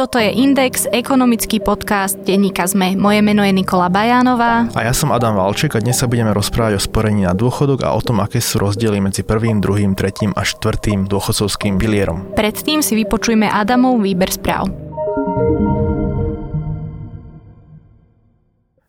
Toto 0.00 0.16
je 0.16 0.32
Index, 0.32 0.88
ekonomický 0.88 1.60
podcast 1.60 2.16
denníka 2.24 2.64
ZME. 2.64 2.96
Moje 2.96 3.20
meno 3.20 3.44
je 3.44 3.52
Nikola 3.52 3.92
Bajánová. 3.92 4.72
A 4.72 4.88
ja 4.88 4.96
som 4.96 5.12
Adam 5.12 5.36
Valček 5.36 5.76
a 5.76 5.84
dnes 5.84 6.00
sa 6.00 6.08
budeme 6.08 6.32
rozprávať 6.32 6.72
o 6.72 6.80
sporení 6.80 7.28
na 7.28 7.36
dôchodok 7.36 7.84
a 7.84 7.92
o 7.92 8.00
tom, 8.00 8.24
aké 8.24 8.40
sú 8.40 8.64
rozdiely 8.64 8.96
medzi 8.96 9.20
prvým, 9.20 9.60
druhým, 9.60 9.92
tretím 9.92 10.32
a 10.32 10.40
štvrtým 10.40 11.04
dôchodcovským 11.04 11.76
pilierom. 11.76 12.32
Predtým 12.32 12.80
si 12.80 12.96
vypočujme 12.96 13.44
Adamov 13.44 14.00
výber 14.00 14.32
správ. 14.32 14.72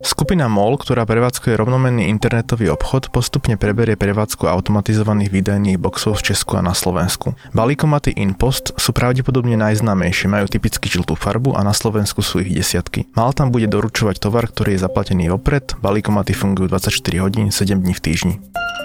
Skupina 0.01 0.49
MOL, 0.49 0.81
ktorá 0.81 1.05
prevádzkuje 1.05 1.53
rovnomenný 1.61 2.09
internetový 2.09 2.73
obchod, 2.73 3.13
postupne 3.13 3.53
preberie 3.53 3.93
prevádzku 3.93 4.49
automatizovaných 4.49 5.29
výdajných 5.29 5.77
boxov 5.77 6.17
v 6.17 6.33
Česku 6.33 6.57
a 6.57 6.65
na 6.65 6.73
Slovensku. 6.73 7.37
Balíkomaty 7.53 8.17
InPost 8.17 8.73
sú 8.81 8.97
pravdepodobne 8.97 9.53
najznámejšie, 9.61 10.25
majú 10.25 10.49
typicky 10.49 10.89
žltú 10.89 11.13
farbu 11.13 11.53
a 11.53 11.61
na 11.61 11.77
Slovensku 11.77 12.25
sú 12.25 12.41
ich 12.41 12.49
desiatky. 12.49 13.13
Mal 13.13 13.29
tam 13.37 13.53
bude 13.53 13.69
doručovať 13.69 14.17
tovar, 14.17 14.49
ktorý 14.49 14.73
je 14.73 14.83
zaplatený 14.89 15.29
vopred, 15.29 15.77
balíkomaty 15.77 16.33
fungujú 16.33 16.73
24 16.73 17.21
hodín, 17.21 17.53
7 17.53 17.77
dní 17.77 17.93
v 17.93 18.01
týždni. 18.01 18.35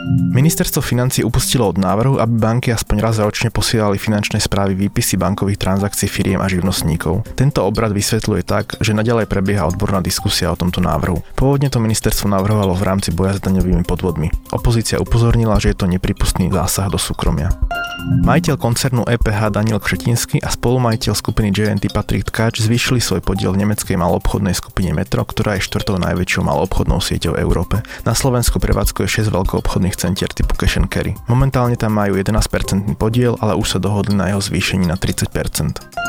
Ministerstvo 0.06 0.86
financí 0.86 1.26
upustilo 1.26 1.66
od 1.66 1.82
návrhu, 1.82 2.22
aby 2.22 2.30
banky 2.38 2.70
aspoň 2.70 2.96
raz 3.02 3.18
ročne 3.18 3.50
posielali 3.50 3.98
finančné 3.98 4.38
správy 4.38 4.78
výpisy 4.78 5.18
bankových 5.18 5.58
transakcií 5.58 6.06
firiem 6.06 6.38
a 6.38 6.46
živnostníkov. 6.46 7.26
Tento 7.34 7.66
obrad 7.66 7.90
vysvetľuje 7.90 8.46
tak, 8.46 8.78
že 8.78 8.94
naďalej 8.94 9.26
prebieha 9.26 9.66
odborná 9.66 9.98
diskusia 9.98 10.54
o 10.54 10.60
tomto 10.60 10.78
návrhu. 10.78 11.26
Pôvodne 11.34 11.74
to 11.74 11.82
ministerstvo 11.82 12.30
navrhovalo 12.30 12.78
v 12.78 12.86
rámci 12.86 13.10
boja 13.10 13.34
s 13.34 13.42
daňovými 13.42 13.82
podvodmi. 13.82 14.30
Opozícia 14.54 15.02
upozornila, 15.02 15.58
že 15.58 15.74
je 15.74 15.82
to 15.82 15.90
nepripustný 15.90 16.54
zásah 16.54 16.86
do 16.86 17.02
súkromia. 17.02 17.50
Majiteľ 18.06 18.54
koncernu 18.62 19.02
EPH 19.02 19.50
Daniel 19.50 19.82
Křetinsky 19.82 20.38
a 20.38 20.54
spolumajiteľ 20.54 21.18
skupiny 21.18 21.50
JNT 21.50 21.90
Patrik 21.90 22.30
Tkáč 22.30 22.62
zvýšili 22.62 23.02
svoj 23.02 23.24
podiel 23.24 23.50
v 23.50 23.66
nemeckej 23.66 23.98
maloobchodnej 23.98 24.54
skupine 24.54 24.94
Metro, 24.94 25.26
ktorá 25.26 25.58
je 25.58 25.66
štvrtou 25.66 25.98
najväčšou 25.98 26.46
maloobchodnou 26.46 27.02
sieťou 27.02 27.34
v 27.34 27.42
Európe. 27.42 27.82
Na 28.06 28.14
Slovensku 28.14 28.62
prevádzkuje 28.62 29.26
6 29.26 29.34
veľkoobchodných 29.34 29.95
centier 29.96 30.28
typu 30.30 30.52
Cash 30.54 30.76
and 30.76 30.92
Carry. 30.92 31.16
Momentálne 31.26 31.74
tam 31.74 31.96
majú 31.96 32.20
11% 32.20 32.94
podiel, 33.00 33.34
ale 33.40 33.56
už 33.56 33.76
sa 33.76 33.78
dohodli 33.80 34.12
na 34.12 34.28
jeho 34.30 34.40
zvýšení 34.44 34.84
na 34.84 35.00
30%. 35.00 36.06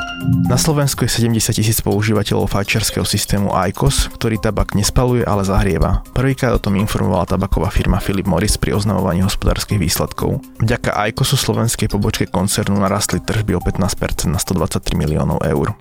Na 0.49 0.57
Slovensku 0.57 1.05
je 1.05 1.29
70 1.29 1.53
tisíc 1.53 1.77
používateľov 1.85 2.49
fajčiarského 2.49 3.05
systému 3.05 3.53
ICOS, 3.53 4.17
ktorý 4.17 4.41
tabak 4.41 4.73
nespaluje, 4.73 5.21
ale 5.21 5.45
zahrieva. 5.45 6.01
Prvýkrát 6.17 6.57
o 6.57 6.61
tom 6.61 6.73
informovala 6.73 7.29
tabaková 7.29 7.69
firma 7.69 8.01
Philip 8.01 8.25
Morris 8.25 8.57
pri 8.57 8.73
oznamovaní 8.73 9.21
hospodárskych 9.21 9.77
výsledkov. 9.77 10.41
Vďaka 10.57 11.05
ICOSu 11.13 11.37
slovenskej 11.37 11.93
pobočke 11.93 12.25
koncernu 12.25 12.81
narastli 12.81 13.21
tržby 13.21 13.55
o 13.55 13.61
15% 13.61 14.33
na 14.33 14.41
123 14.41 14.97
miliónov 14.97 15.45
eur. 15.45 15.77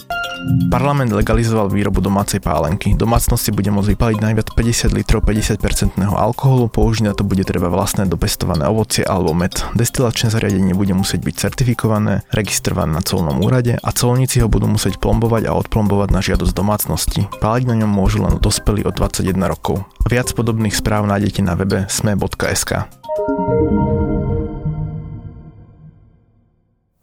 Parlament 0.68 1.16
legalizoval 1.16 1.72
výrobu 1.72 2.04
domácej 2.04 2.44
pálenky. 2.44 2.92
Domácnosti 2.92 3.50
bude 3.50 3.72
môcť 3.72 3.96
vypaliť 3.96 4.18
najviac 4.20 4.48
50 4.52 4.92
litrov 4.92 5.24
50-percentného 5.24 6.12
alkoholu, 6.12 6.68
použiť 6.68 7.08
na 7.08 7.16
to 7.16 7.24
bude 7.24 7.42
treba 7.48 7.72
vlastné 7.86 8.10
dopestované 8.10 8.66
ovocie 8.66 9.06
alebo 9.06 9.30
med. 9.30 9.54
Destilačné 9.78 10.34
zariadenie 10.34 10.74
bude 10.74 10.90
musieť 10.90 11.22
byť 11.22 11.34
certifikované, 11.38 12.26
registrované 12.34 12.98
na 12.98 13.02
colnom 13.06 13.38
úrade 13.38 13.78
a 13.78 13.90
colníci 13.94 14.42
ho 14.42 14.50
budú 14.50 14.66
musieť 14.66 14.98
plombovať 14.98 15.46
a 15.46 15.54
odplombovať 15.54 16.10
na 16.10 16.18
žiadosť 16.18 16.50
domácnosti. 16.50 17.30
Páliť 17.38 17.70
na 17.70 17.78
ňom 17.86 17.90
môžu 17.94 18.26
len 18.26 18.42
dospelí 18.42 18.82
od 18.82 18.98
21 18.98 19.38
rokov. 19.46 19.86
Viac 20.02 20.34
podobných 20.34 20.74
správ 20.74 21.06
nájdete 21.06 21.46
na 21.46 21.54
webe 21.54 21.86
sme.sk. 21.86 22.90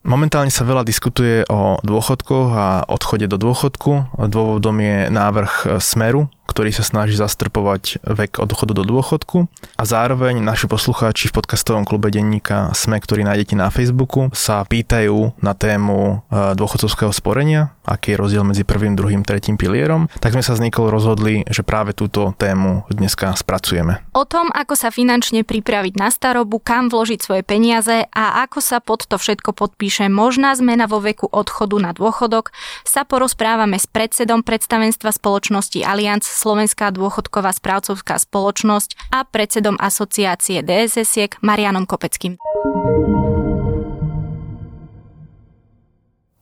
Momentálne 0.04 0.52
sa 0.52 0.68
veľa 0.68 0.84
diskutuje 0.84 1.48
o 1.48 1.80
dôchodkoch 1.80 2.50
a 2.52 2.84
odchode 2.92 3.24
do 3.32 3.40
dôchodku. 3.40 4.20
Dôvodom 4.20 4.76
je 4.84 5.08
návrh 5.08 5.80
Smeru, 5.80 6.28
ktorý 6.44 6.76
sa 6.76 6.84
snaží 6.84 7.16
zastrpovať 7.16 8.04
vek 8.04 8.44
odchodu 8.44 8.76
do 8.76 8.84
dôchodku 8.84 9.48
a 9.80 9.84
zároveň 9.88 10.44
naši 10.44 10.68
poslucháči 10.68 11.32
v 11.32 11.36
podcastovom 11.40 11.88
klube 11.88 12.12
denníka 12.12 12.76
SME, 12.76 13.00
ktorý 13.00 13.24
nájdete 13.24 13.56
na 13.56 13.72
Facebooku, 13.72 14.28
sa 14.36 14.68
pýtajú 14.68 15.40
na 15.40 15.56
tému 15.56 16.20
e, 16.28 16.54
dôchodcovského 16.60 17.16
sporenia, 17.16 17.72
aký 17.88 18.16
je 18.16 18.20
rozdiel 18.20 18.44
medzi 18.44 18.68
prvým, 18.68 19.00
druhým, 19.00 19.24
tretím 19.24 19.56
pilierom, 19.56 20.12
tak 20.20 20.36
sme 20.36 20.44
sa 20.44 20.56
s 20.56 20.64
Nikol 20.64 20.92
rozhodli, 20.92 21.48
že 21.48 21.64
práve 21.64 21.96
túto 21.96 22.36
tému 22.36 22.84
dneska 22.92 23.32
spracujeme. 23.40 24.04
O 24.12 24.28
tom, 24.28 24.52
ako 24.52 24.76
sa 24.76 24.92
finančne 24.92 25.48
pripraviť 25.48 25.96
na 25.96 26.12
starobu, 26.12 26.60
kam 26.60 26.92
vložiť 26.92 27.20
svoje 27.24 27.44
peniaze 27.48 28.04
a 28.12 28.44
ako 28.44 28.60
sa 28.60 28.84
pod 28.84 29.08
to 29.08 29.16
všetko 29.16 29.56
podpíše 29.56 29.93
možná 30.10 30.56
zmena 30.58 30.90
vo 30.90 30.98
veku 30.98 31.30
odchodu 31.30 31.78
na 31.78 31.92
dôchodok, 31.94 32.50
sa 32.82 33.06
porozprávame 33.06 33.78
s 33.78 33.86
predsedom 33.86 34.42
predstavenstva 34.42 35.14
spoločnosti 35.14 35.86
Allianz 35.86 36.26
Slovenská 36.26 36.90
dôchodková 36.96 37.54
správcovská 37.54 38.18
spoločnosť 38.18 39.14
a 39.14 39.28
predsedom 39.28 39.78
asociácie 39.78 40.66
DSS-iek 40.66 41.38
Marianom 41.46 41.86
Kopeckým. 41.86 42.40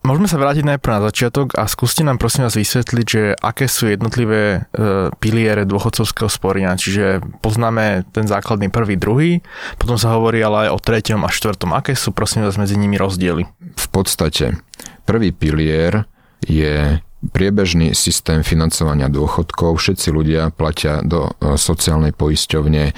Môžeme 0.02 0.26
sa 0.26 0.42
vrátiť 0.42 0.66
najprv 0.66 0.98
na 0.98 1.02
začiatok 1.14 1.54
a 1.54 1.70
skúste 1.70 2.02
nám 2.02 2.18
prosím 2.18 2.50
vás 2.50 2.58
vysvetliť, 2.58 3.06
že 3.06 3.24
aké 3.38 3.70
sú 3.70 3.86
jednotlivé 3.86 4.66
e, 4.74 5.14
piliere 5.22 5.62
dôchodcovského 5.70 6.26
sporenia. 6.26 6.74
Čiže 6.74 7.22
poznáme 7.46 8.10
ten 8.10 8.26
základný 8.26 8.74
prvý, 8.74 8.98
druhý, 8.98 9.32
potom 9.78 10.02
sa 10.02 10.18
hovorí 10.18 10.42
ale 10.42 10.68
aj 10.68 10.70
o 10.74 10.82
treťom 10.82 11.22
a 11.22 11.30
štvrtom. 11.30 11.78
Aké 11.78 11.94
sú 11.94 12.10
prosím 12.18 12.50
vás 12.50 12.58
medzi 12.58 12.82
nimi 12.82 12.98
rozdiely? 12.98 13.46
V 13.78 13.88
podstate 13.94 14.58
prvý 15.06 15.30
pilier 15.38 16.10
je 16.50 16.98
priebežný 17.30 17.94
systém 17.94 18.42
financovania 18.42 19.06
dôchodkov. 19.06 19.78
Všetci 19.78 20.10
ľudia 20.10 20.50
platia 20.50 21.06
do 21.06 21.30
e, 21.38 21.62
sociálnej 21.62 22.18
poisťovne 22.18 22.84
e, 22.90 22.94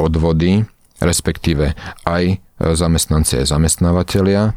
odvody, 0.00 0.64
respektíve 1.04 1.76
aj 2.08 2.24
e, 2.32 2.36
zamestnanci 2.72 3.44
aj 3.44 3.46
zamestnávateľia 3.52 4.56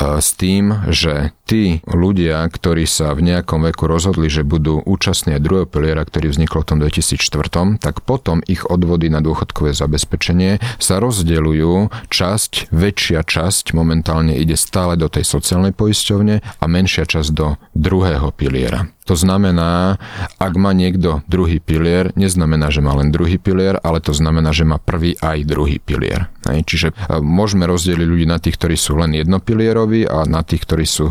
s 0.00 0.34
tým, 0.34 0.88
že 0.90 1.30
tí 1.46 1.84
ľudia, 1.86 2.48
ktorí 2.48 2.88
sa 2.88 3.14
v 3.14 3.28
nejakom 3.28 3.62
veku 3.70 3.86
rozhodli, 3.86 4.26
že 4.26 4.42
budú 4.42 4.82
účastní 4.82 5.36
druhého 5.38 5.68
piliera, 5.68 6.02
ktorý 6.02 6.32
vznikol 6.32 6.64
v 6.64 6.68
tom 6.68 6.78
2004, 6.80 7.78
tak 7.78 8.02
potom 8.02 8.40
ich 8.48 8.66
odvody 8.66 9.12
na 9.12 9.20
dôchodkové 9.22 9.76
zabezpečenie 9.76 10.58
sa 10.80 10.98
rozdeľujú 10.98 12.08
časť, 12.08 12.72
väčšia 12.72 13.20
časť 13.22 13.76
momentálne 13.76 14.34
ide 14.34 14.56
stále 14.58 14.98
do 14.98 15.06
tej 15.06 15.28
sociálnej 15.28 15.76
poisťovne 15.76 16.40
a 16.40 16.64
menšia 16.66 17.06
časť 17.06 17.30
do 17.34 17.60
druhého 17.76 18.32
piliera. 18.34 18.90
To 19.10 19.18
znamená, 19.18 19.98
ak 20.38 20.54
má 20.54 20.70
niekto 20.70 21.26
druhý 21.26 21.58
pilier, 21.58 22.14
neznamená, 22.14 22.70
že 22.70 22.78
má 22.78 22.94
len 22.94 23.10
druhý 23.10 23.34
pilier, 23.34 23.74
ale 23.82 23.98
to 23.98 24.14
znamená, 24.14 24.54
že 24.54 24.62
má 24.62 24.78
prvý 24.78 25.18
aj 25.18 25.42
druhý 25.42 25.82
pilier. 25.82 26.30
Čiže 26.46 26.94
e, 26.94 27.18
môžeme 27.18 27.66
rozdeliť 27.66 28.06
ľudí 28.06 28.26
na 28.30 28.38
tých, 28.38 28.54
ktorí 28.58 28.78
sú 28.78 28.94
len 28.98 29.18
jednopilieroví 29.18 30.06
a 30.06 30.22
na 30.26 30.46
tých, 30.46 30.62
ktorí 30.62 30.86
sú 30.86 31.10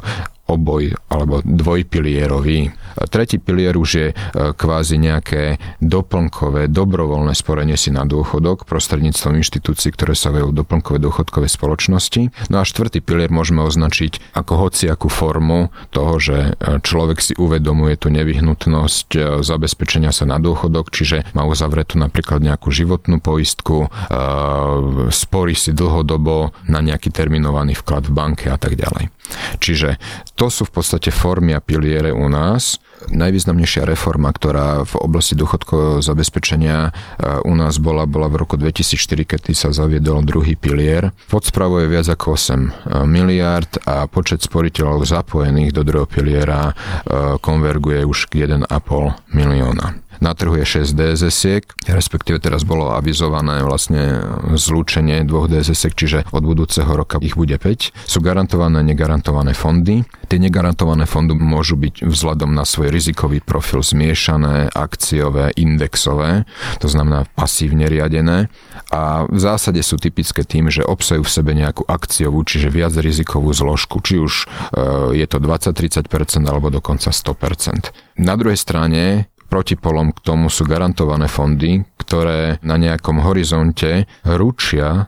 oboj 0.56 0.96
alebo 1.08 1.40
dvojpilierový. 1.44 2.72
Tretí 3.08 3.40
pilier 3.40 3.80
už 3.80 3.90
je 3.90 4.08
e, 4.12 4.16
kvázi 4.52 5.00
nejaké 5.00 5.58
doplnkové, 5.80 6.68
dobrovoľné 6.68 7.32
sporenie 7.32 7.80
si 7.80 7.90
na 7.90 8.04
dôchodok 8.04 8.68
prostredníctvom 8.68 9.40
inštitúcií, 9.40 9.96
ktoré 9.96 10.12
sa 10.12 10.36
vejú 10.36 10.52
doplnkové 10.52 11.00
dôchodkové 11.00 11.48
spoločnosti. 11.48 12.52
No 12.52 12.60
a 12.60 12.68
štvrtý 12.68 13.00
pilier 13.00 13.32
môžeme 13.32 13.64
označiť 13.64 14.36
ako 14.36 14.68
hociakú 14.68 15.08
formu 15.08 15.72
toho, 15.96 16.20
že 16.20 16.38
e, 16.60 16.80
človek 16.84 17.24
si 17.24 17.34
uvedomuje 17.40 17.96
tú 17.96 18.12
nevyhnutnosť 18.12 19.08
e, 19.16 19.20
zabezpečenia 19.40 20.12
sa 20.12 20.28
na 20.28 20.38
dôchodok, 20.38 20.92
čiže 20.92 21.32
má 21.32 21.48
uzavretú 21.48 21.96
napríklad 21.96 22.44
nejakú 22.44 22.74
životnú 22.74 23.24
poistku, 23.24 23.88
sporí 25.12 25.54
si 25.56 25.72
dlhodobo 25.72 26.52
na 26.68 26.80
nejaký 26.84 27.14
terminovaný 27.14 27.78
vklad 27.78 28.09
v 28.09 28.14
banke 28.16 28.46
a 28.52 28.58
tak 28.58 28.76
ďalej. 28.76 29.14
Čiže 29.60 29.98
to 30.36 30.50
sú 30.50 30.66
v 30.68 30.82
podstate 30.82 31.10
formy 31.14 31.54
a 31.54 31.62
piliere 31.64 32.12
u 32.12 32.28
nás. 32.28 32.82
Najvýznamnejšia 33.10 33.90
reforma, 33.90 34.30
ktorá 34.30 34.86
v 34.86 34.94
oblasti 35.02 35.34
dôchodkového 35.34 36.06
zabezpečenia 36.06 36.90
e, 36.90 36.92
u 37.42 37.54
nás 37.58 37.82
bola, 37.82 38.06
bola 38.06 38.30
v 38.30 38.46
roku 38.46 38.62
2004, 38.62 39.26
keď 39.26 39.42
sa 39.58 39.74
zaviedol 39.74 40.22
druhý 40.22 40.54
pilier. 40.54 41.10
Podspravuje 41.26 41.90
viac 41.90 42.14
ako 42.14 42.38
8 42.38 42.62
e, 42.62 42.70
miliard 43.10 43.72
a 43.90 44.06
počet 44.06 44.46
sporiteľov 44.46 45.10
zapojených 45.10 45.74
do 45.74 45.82
druhého 45.82 46.06
piliera 46.06 46.70
e, 46.70 46.74
konverguje 47.42 48.06
už 48.06 48.30
k 48.30 48.46
1,5 48.46 48.70
milióna. 49.34 50.10
Na 50.22 50.38
trhu 50.38 50.53
je 50.62 50.85
6 50.85 50.94
DSS-iek, 50.94 51.66
respektíve 51.90 52.38
teraz 52.38 52.62
bolo 52.62 52.94
avizované 52.94 53.66
vlastne 53.66 54.22
zlúčenie 54.53 55.26
dvoch 55.26 55.50
DSS-iek, 55.50 55.97
čiže 55.97 56.20
od 56.29 56.46
budúceho 56.46 56.94
roka 56.94 57.18
ich 57.26 57.34
bude 57.34 57.58
5. 57.58 57.90
Sú 58.06 58.22
garantované, 58.22 58.85
negarantované 58.85 59.58
fondy. 59.58 60.06
Tie 60.29 60.38
negarantované 60.38 61.09
fondy 61.09 61.34
môžu 61.34 61.73
byť 61.73 62.06
vzhľadom 62.06 62.53
na 62.53 62.70
svoj 62.70 62.94
rizikový 62.94 63.41
profil 63.41 63.82
zmiešané, 63.82 64.70
akciové, 64.78 65.58
indexové, 65.58 66.46
to 66.78 66.85
znamená 66.85 67.26
pasívne 67.34 67.90
riadené 67.90 68.53
a 68.94 69.26
v 69.26 69.40
zásade 69.40 69.82
sú 69.82 69.97
typické 69.97 70.44
tým, 70.46 70.68
že 70.68 70.85
obsajú 70.85 71.23
v 71.23 71.32
sebe 71.32 71.52
nejakú 71.56 71.88
akciovú, 71.88 72.44
čiže 72.44 72.68
viac 72.68 72.94
rizikovú 72.94 73.50
zložku, 73.56 74.03
či 74.03 74.20
už 74.20 74.34
e, 74.44 75.18
je 75.18 75.26
to 75.26 75.40
20-30% 75.40 76.12
alebo 76.44 76.68
dokonca 76.68 77.09
100%. 77.09 78.22
Na 78.22 78.35
druhej 78.35 78.59
strane 78.59 79.31
protipolom 79.52 80.16
k 80.16 80.24
tomu 80.24 80.48
sú 80.48 80.64
garantované 80.64 81.28
fondy, 81.28 81.84
ktoré 82.00 82.64
na 82.64 82.80
nejakom 82.80 83.20
horizonte 83.20 84.08
ručia 84.24 84.88
e, 84.96 85.03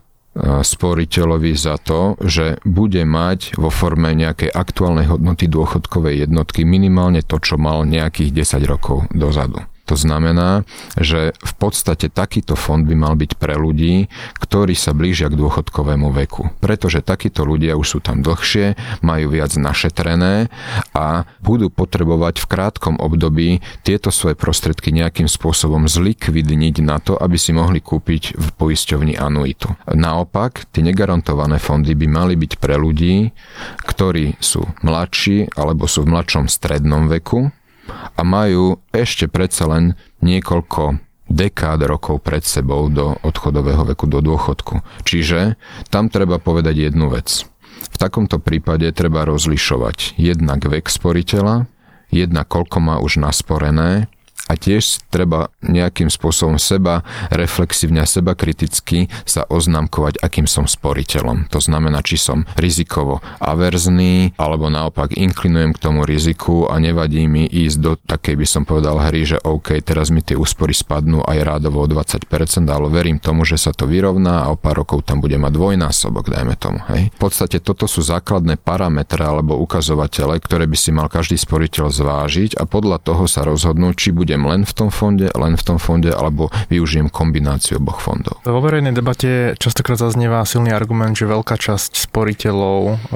sporiteľovi 0.59 1.55
za 1.55 1.79
to, 1.79 2.19
že 2.19 2.59
bude 2.67 2.99
mať 3.07 3.55
vo 3.55 3.71
forme 3.71 4.11
nejakej 4.11 4.51
aktuálnej 4.51 5.07
hodnoty 5.07 5.47
dôchodkovej 5.47 6.27
jednotky 6.27 6.67
minimálne 6.67 7.23
to, 7.23 7.39
čo 7.39 7.55
mal 7.55 7.87
nejakých 7.87 8.35
10 8.59 8.67
rokov 8.67 9.07
dozadu. 9.15 9.63
To 9.83 9.99
znamená, 9.99 10.63
že 10.95 11.35
v 11.35 11.53
podstate 11.59 12.07
takýto 12.07 12.55
fond 12.55 12.87
by 12.87 12.95
mal 12.95 13.19
byť 13.19 13.35
pre 13.35 13.59
ľudí, 13.59 14.07
ktorí 14.39 14.79
sa 14.79 14.95
blížia 14.95 15.27
k 15.27 15.35
dôchodkovému 15.35 16.07
veku. 16.23 16.55
Pretože 16.63 17.03
takíto 17.03 17.43
ľudia 17.43 17.75
už 17.75 17.87
sú 17.87 17.99
tam 17.99 18.23
dlhšie, 18.23 18.79
majú 19.03 19.35
viac 19.35 19.51
našetrené 19.59 20.47
a 20.95 21.27
budú 21.43 21.67
potrebovať 21.67 22.39
v 22.39 22.49
krátkom 22.49 22.95
období 22.95 23.59
tieto 23.83 24.07
svoje 24.07 24.39
prostriedky 24.39 24.95
nejakým 24.95 25.27
spôsobom 25.27 25.91
zlikvidniť 25.91 26.75
na 26.79 27.03
to, 27.03 27.19
aby 27.19 27.35
si 27.35 27.51
mohli 27.51 27.83
kúpiť 27.83 28.39
v 28.39 28.47
poisťovni 28.55 29.19
anuitu. 29.19 29.67
Naopak, 29.91 30.63
tie 30.71 30.79
negarantované 30.79 31.59
fondy 31.59 31.91
by 31.91 32.07
mali 32.07 32.39
byť 32.39 32.55
pre 32.55 32.79
ľudí, 32.79 33.35
ktorí 33.83 34.39
sú 34.39 34.63
mladší 34.79 35.51
alebo 35.59 35.91
sú 35.91 36.07
v 36.07 36.15
mladšom 36.15 36.47
strednom 36.47 37.11
veku, 37.11 37.51
a 37.91 38.21
majú 38.23 38.79
ešte 38.95 39.27
predsa 39.27 39.67
len 39.67 39.97
niekoľko 40.23 41.01
dekád 41.27 41.87
rokov 41.87 42.21
pred 42.21 42.43
sebou 42.45 42.87
do 42.91 43.15
odchodového 43.23 43.87
veku, 43.95 44.05
do 44.05 44.21
dôchodku. 44.21 44.83
Čiže 45.07 45.55
tam 45.89 46.11
treba 46.11 46.37
povedať 46.37 46.91
jednu 46.91 47.09
vec. 47.09 47.47
V 47.93 47.97
takomto 47.97 48.37
prípade 48.41 48.89
treba 48.93 49.25
rozlišovať 49.25 50.17
jednak 50.17 50.65
vek 50.65 50.85
sporiteľa, 50.89 51.65
jednak 52.13 52.47
koľko 52.49 52.77
má 52.79 52.95
už 53.01 53.21
nasporené 53.21 54.07
a 54.43 54.59
tiež 54.59 55.07
treba 55.07 55.47
nejakým 55.63 56.11
spôsobom 56.11 56.59
seba 56.59 57.07
reflexívne 57.31 58.03
a 58.03 58.07
seba 58.09 58.35
kriticky 58.35 59.07
sa 59.23 59.47
oznámkovať, 59.47 60.19
akým 60.19 60.51
som 60.51 60.67
sporiteľom. 60.67 61.47
To 61.55 61.63
znamená, 61.63 62.03
či 62.03 62.19
som 62.19 62.43
rizikovo 62.59 63.23
averzný, 63.39 64.35
alebo 64.35 64.67
naopak 64.67 65.15
inklinujem 65.15 65.71
k 65.71 65.81
tomu 65.81 66.03
riziku 66.03 66.67
a 66.67 66.75
nevadí 66.77 67.23
mi 67.25 67.47
ísť 67.47 67.77
do 67.79 67.95
takej, 67.95 68.35
by 68.35 68.47
som 68.47 68.63
povedal, 68.67 68.99
hry, 68.99 69.23
že 69.23 69.39
OK, 69.39 69.79
teraz 69.79 70.11
mi 70.11 70.19
tie 70.19 70.35
úspory 70.35 70.75
spadnú 70.75 71.23
aj 71.23 71.39
rádovo 71.39 71.81
o 71.83 71.87
20%, 71.87 72.27
ale 72.67 72.87
verím 72.91 73.23
tomu, 73.23 73.47
že 73.47 73.55
sa 73.55 73.71
to 73.71 73.87
vyrovná 73.87 74.43
a 74.43 74.51
o 74.51 74.59
pár 74.59 74.83
rokov 74.83 75.07
tam 75.07 75.23
bude 75.23 75.39
mať 75.39 75.55
dvojnásobok, 75.55 76.27
dajme 76.27 76.55
tomu. 76.59 76.83
Hej. 76.91 77.15
V 77.15 77.19
podstate 77.19 77.63
toto 77.63 77.87
sú 77.87 78.03
základné 78.03 78.59
parametre 78.59 79.23
alebo 79.23 79.55
ukazovatele, 79.55 80.35
ktoré 80.43 80.67
by 80.67 80.77
si 80.77 80.91
mal 80.91 81.07
každý 81.07 81.39
sporiteľ 81.39 81.87
zvážiť 81.95 82.59
a 82.59 82.67
podľa 82.67 82.99
toho 82.99 83.23
sa 83.23 83.47
rozhodnúť, 83.47 83.95
či 83.95 84.09
bude 84.11 84.22
budem 84.23 84.39
len 84.47 84.63
v 84.63 84.71
tom 84.71 84.87
fonde, 84.87 85.27
len 85.35 85.59
v 85.59 85.63
tom 85.67 85.75
fonde, 85.75 86.15
alebo 86.15 86.47
využijem 86.71 87.11
kombináciu 87.11 87.83
oboch 87.83 87.99
fondov. 87.99 88.39
Vo 88.47 88.63
verejnej 88.63 88.95
debate 88.95 89.59
častokrát 89.59 89.99
zaznieva 89.99 90.47
silný 90.47 90.71
argument, 90.71 91.19
že 91.19 91.27
veľká 91.27 91.59
časť 91.59 92.07
sporiteľov 92.07 93.11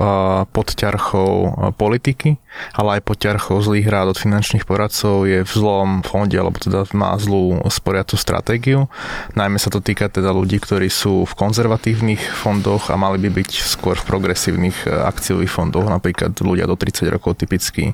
pod 0.51 0.67
ťarchou 0.75 1.31
politiky, 1.79 2.35
ale 2.75 2.99
aj 2.99 3.01
pod 3.07 3.17
ťarchou 3.23 3.63
zlých 3.63 3.87
rád 3.87 4.11
od 4.11 4.19
finančných 4.19 4.67
poradcov 4.67 5.23
je 5.23 5.47
v 5.47 5.51
zlom 5.51 6.03
fonde, 6.03 6.35
alebo 6.35 6.59
teda 6.59 6.83
má 6.91 7.15
zlú 7.15 7.63
sporiacu 7.71 8.19
stratégiu. 8.19 8.91
Najmä 9.37 9.61
sa 9.61 9.71
to 9.71 9.79
týka 9.79 10.11
teda 10.11 10.35
ľudí, 10.35 10.59
ktorí 10.59 10.91
sú 10.91 11.23
v 11.23 11.33
konzervatívnych 11.37 12.19
fondoch 12.35 12.91
a 12.91 12.99
mali 12.99 13.21
by 13.23 13.29
byť 13.31 13.49
skôr 13.63 13.95
v 13.95 14.07
progresívnych 14.09 14.83
e, 14.83 14.91
akciových 14.91 15.53
fondoch, 15.53 15.85
napríklad 15.85 16.33
ľudia 16.41 16.65
do 16.65 16.75
30 16.75 17.07
rokov 17.13 17.37
typicky 17.39 17.93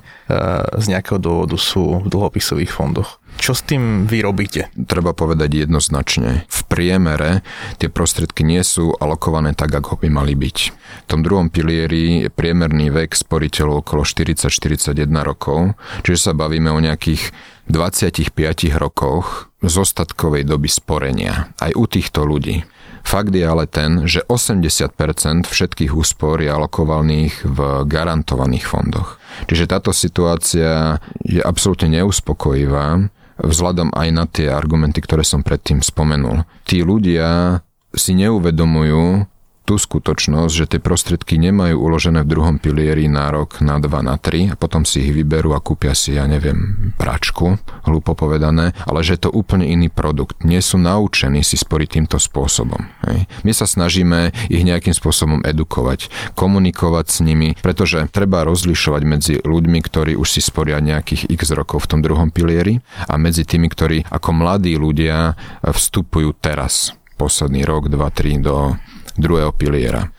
z 0.80 0.86
nejakého 0.88 1.20
dôvodu 1.20 1.54
sú 1.60 2.02
v 2.02 2.08
dlhopisových 2.08 2.72
fondoch. 2.72 3.03
Čo 3.44 3.52
s 3.52 3.60
tým 3.60 4.08
vy 4.08 4.24
robíte? 4.24 4.72
Treba 4.72 5.12
povedať 5.12 5.68
jednoznačne. 5.68 6.48
V 6.48 6.60
priemere 6.64 7.44
tie 7.76 7.92
prostriedky 7.92 8.40
nie 8.40 8.64
sú 8.64 8.96
alokované 8.96 9.52
tak, 9.52 9.68
ako 9.68 10.00
by 10.00 10.08
mali 10.08 10.32
byť. 10.32 10.58
V 11.04 11.06
tom 11.12 11.20
druhom 11.20 11.52
pilieri 11.52 12.24
je 12.24 12.32
priemerný 12.32 12.88
vek 12.88 13.12
sporiteľov 13.12 13.84
okolo 13.84 14.08
40-41 14.08 14.96
rokov, 15.20 15.76
čiže 16.08 16.18
sa 16.24 16.32
bavíme 16.32 16.72
o 16.72 16.80
nejakých 16.80 17.36
25 17.68 18.32
rokoch 18.80 19.52
z 19.60 19.74
ostatkovej 19.76 20.48
doby 20.48 20.72
sporenia. 20.72 21.52
Aj 21.60 21.76
u 21.76 21.84
týchto 21.84 22.24
ľudí. 22.24 22.64
Fakt 23.04 23.36
je 23.36 23.44
ale 23.44 23.68
ten, 23.68 24.08
že 24.08 24.24
80% 24.24 25.44
všetkých 25.44 25.92
úspor 25.92 26.40
je 26.40 26.48
alokovaných 26.48 27.44
v 27.44 27.84
garantovaných 27.84 28.64
fondoch. 28.64 29.20
Čiže 29.44 29.68
táto 29.68 29.92
situácia 29.92 30.96
je 31.20 31.44
absolútne 31.44 32.00
neuspokojivá 32.00 33.12
vzhľadom 33.38 33.90
aj 33.94 34.08
na 34.14 34.24
tie 34.30 34.50
argumenty, 34.50 35.02
ktoré 35.02 35.26
som 35.26 35.42
predtým 35.42 35.82
spomenul. 35.82 36.46
Tí 36.66 36.86
ľudia 36.86 37.60
si 37.94 38.14
neuvedomujú, 38.18 39.26
tú 39.64 39.80
skutočnosť, 39.80 40.52
že 40.52 40.68
tie 40.76 40.80
prostriedky 40.80 41.40
nemajú 41.40 41.80
uložené 41.80 42.20
v 42.22 42.30
druhom 42.36 42.56
pilieri 42.60 43.08
na 43.08 43.32
rok, 43.32 43.64
na 43.64 43.80
2, 43.80 43.88
na 44.04 44.20
3 44.20 44.52
a 44.52 44.60
potom 44.60 44.84
si 44.84 45.00
ich 45.00 45.12
vyberú 45.16 45.56
a 45.56 45.64
kúpia 45.64 45.96
si, 45.96 46.20
ja 46.20 46.28
neviem, 46.28 46.92
pračku, 47.00 47.56
hlúpo 47.88 48.12
povedané, 48.12 48.76
ale 48.84 49.00
že 49.00 49.16
je 49.16 49.26
to 49.26 49.30
úplne 49.32 49.64
iný 49.64 49.88
produkt. 49.88 50.44
Nie 50.44 50.60
sú 50.60 50.76
naučení 50.76 51.40
si 51.40 51.56
sporiť 51.56 51.88
týmto 51.96 52.20
spôsobom. 52.20 52.92
Hej. 53.08 53.24
My 53.40 53.52
sa 53.56 53.64
snažíme 53.64 54.36
ich 54.52 54.62
nejakým 54.62 54.92
spôsobom 54.92 55.40
edukovať, 55.40 56.12
komunikovať 56.36 57.06
s 57.08 57.18
nimi, 57.24 57.56
pretože 57.64 58.04
treba 58.12 58.44
rozlišovať 58.44 59.02
medzi 59.08 59.34
ľuďmi, 59.40 59.80
ktorí 59.80 60.12
už 60.20 60.28
si 60.28 60.40
sporia 60.44 60.76
nejakých 60.84 61.32
x 61.32 61.56
rokov 61.56 61.88
v 61.88 61.90
tom 61.96 62.00
druhom 62.04 62.28
pilieri 62.28 62.84
a 63.08 63.16
medzi 63.16 63.48
tými, 63.48 63.72
ktorí 63.72 64.04
ako 64.12 64.30
mladí 64.36 64.76
ľudia 64.76 65.40
vstupujú 65.64 66.36
teraz 66.36 66.92
posledný 67.16 67.64
rok, 67.64 67.88
dva, 67.88 68.10
tri 68.10 68.36
do 68.36 68.76
druhého 69.14 69.54
piliera. 69.54 70.10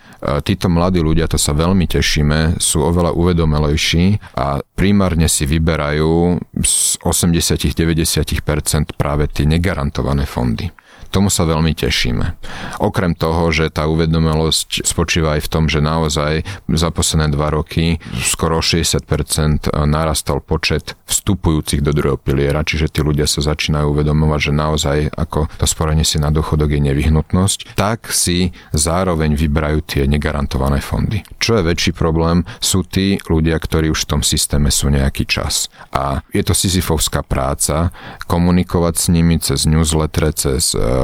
Títo 0.42 0.72
mladí 0.74 1.06
ľudia, 1.06 1.30
to 1.30 1.38
sa 1.38 1.54
veľmi 1.54 1.86
tešíme, 1.86 2.58
sú 2.58 2.82
oveľa 2.82 3.14
uvedomelejší 3.14 4.34
a 4.34 4.58
primárne 4.74 5.30
si 5.30 5.46
vyberajú 5.46 6.42
z 6.66 6.98
80-90% 7.06 8.98
práve 8.98 9.30
tie 9.30 9.46
negarantované 9.46 10.26
fondy. 10.26 10.72
Tomu 11.12 11.32
sa 11.32 11.44
veľmi 11.48 11.76
tešíme. 11.76 12.38
Okrem 12.82 13.16
toho, 13.16 13.52
že 13.52 13.72
tá 13.72 13.88
uvedomelosť 13.88 14.86
spočíva 14.88 15.38
aj 15.38 15.42
v 15.48 15.52
tom, 15.52 15.64
že 15.68 15.84
naozaj 15.84 16.46
za 16.72 16.90
posledné 16.92 17.32
dva 17.34 17.52
roky 17.52 18.00
skoro 18.24 18.60
60% 18.60 19.72
narastal 19.88 20.40
počet 20.40 20.96
vstupujúcich 21.08 21.82
do 21.84 21.92
druhého 21.92 22.20
piliera, 22.20 22.66
čiže 22.66 22.92
tí 22.92 23.00
ľudia 23.04 23.28
sa 23.30 23.44
začínajú 23.44 23.92
uvedomovať, 23.96 24.40
že 24.40 24.54
naozaj 24.54 24.98
ako 25.16 25.48
to 25.60 25.66
sporenie 25.68 26.08
si 26.08 26.18
na 26.18 26.30
dôchodok 26.32 26.76
je 26.76 26.82
nevyhnutnosť, 26.92 27.78
tak 27.78 28.12
si 28.12 28.52
zároveň 28.74 29.38
vyberajú 29.38 29.80
tie 29.86 30.04
negarantované 30.10 30.80
fondy. 30.80 31.22
Čo 31.40 31.62
je 31.62 31.68
väčší 31.68 31.92
problém, 31.96 32.44
sú 32.60 32.84
tí 32.86 33.18
ľudia, 33.28 33.58
ktorí 33.58 33.92
už 33.92 34.06
v 34.06 34.10
tom 34.18 34.22
systéme 34.22 34.70
sú 34.70 34.92
nejaký 34.92 35.26
čas. 35.28 35.72
A 35.96 36.22
je 36.34 36.44
to 36.44 36.54
sisyfovská 36.58 37.26
práca 37.26 37.96
komunikovať 38.30 38.94
s 38.98 39.06
nimi 39.10 39.36
cez 39.40 39.66
newsletter, 39.70 40.30
cez 40.36 40.76
Um, 40.76 40.95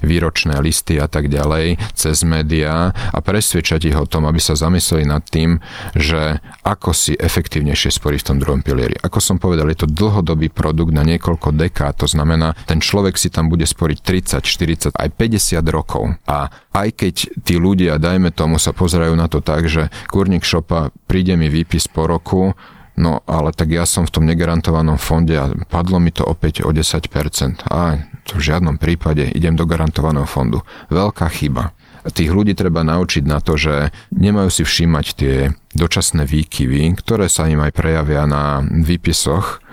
výročné 0.00 0.58
listy 0.62 0.98
a 0.98 1.06
tak 1.06 1.28
ďalej 1.28 1.78
cez 1.94 2.22
médiá 2.26 2.92
a 2.92 3.18
presvedčať 3.20 3.90
ich 3.90 3.96
o 3.98 4.08
tom, 4.08 4.26
aby 4.26 4.40
sa 4.42 4.58
zamysleli 4.58 5.04
nad 5.06 5.22
tým, 5.26 5.58
že 5.94 6.40
ako 6.64 6.90
si 6.94 7.12
efektívnejšie 7.16 7.94
sporiť 7.94 8.20
v 8.22 8.28
tom 8.28 8.38
druhom 8.38 8.60
pilieri. 8.64 8.96
Ako 9.00 9.18
som 9.18 9.36
povedal, 9.36 9.68
je 9.72 9.84
to 9.84 9.88
dlhodobý 9.88 10.48
produkt 10.50 10.94
na 10.94 11.04
niekoľko 11.06 11.54
dekád, 11.54 12.00
to 12.00 12.08
znamená, 12.08 12.56
ten 12.66 12.80
človek 12.80 13.16
si 13.16 13.28
tam 13.28 13.52
bude 13.52 13.64
sporiť 13.66 13.98
30, 14.02 14.94
40, 14.94 14.96
aj 14.96 15.08
50 15.14 15.60
rokov. 15.70 16.16
A 16.26 16.48
aj 16.74 16.88
keď 16.94 17.14
tí 17.42 17.54
ľudia, 17.58 18.00
dajme 18.00 18.30
tomu, 18.32 18.56
sa 18.56 18.70
pozerajú 18.70 19.14
na 19.18 19.26
to 19.26 19.42
tak, 19.42 19.66
že 19.66 19.90
kurník 20.10 20.46
šopa 20.46 20.94
príde 21.10 21.34
mi 21.34 21.50
výpis 21.50 21.90
po 21.90 22.06
roku, 22.06 22.54
No 23.00 23.24
ale 23.24 23.56
tak 23.56 23.72
ja 23.72 23.88
som 23.88 24.04
v 24.04 24.12
tom 24.12 24.28
negarantovanom 24.28 25.00
fonde 25.00 25.32
a 25.32 25.48
padlo 25.72 25.96
mi 25.96 26.12
to 26.12 26.20
opäť 26.28 26.68
o 26.68 26.68
10%. 26.68 27.64
A 27.72 28.04
to 28.28 28.36
v 28.36 28.42
žiadnom 28.52 28.76
prípade 28.76 29.24
idem 29.32 29.56
do 29.56 29.64
garantovaného 29.64 30.28
fondu. 30.28 30.60
Veľká 30.92 31.32
chyba. 31.32 31.72
Tých 32.00 32.28
ľudí 32.28 32.52
treba 32.52 32.84
naučiť 32.84 33.24
na 33.24 33.40
to, 33.40 33.56
že 33.56 33.92
nemajú 34.12 34.52
si 34.52 34.62
všímať 34.64 35.06
tie 35.16 35.52
dočasné 35.76 36.28
výkyvy, 36.28 36.96
ktoré 37.00 37.28
sa 37.32 37.48
im 37.48 37.60
aj 37.64 37.72
prejavia 37.72 38.28
na 38.28 38.60
výpisoch 38.64 39.64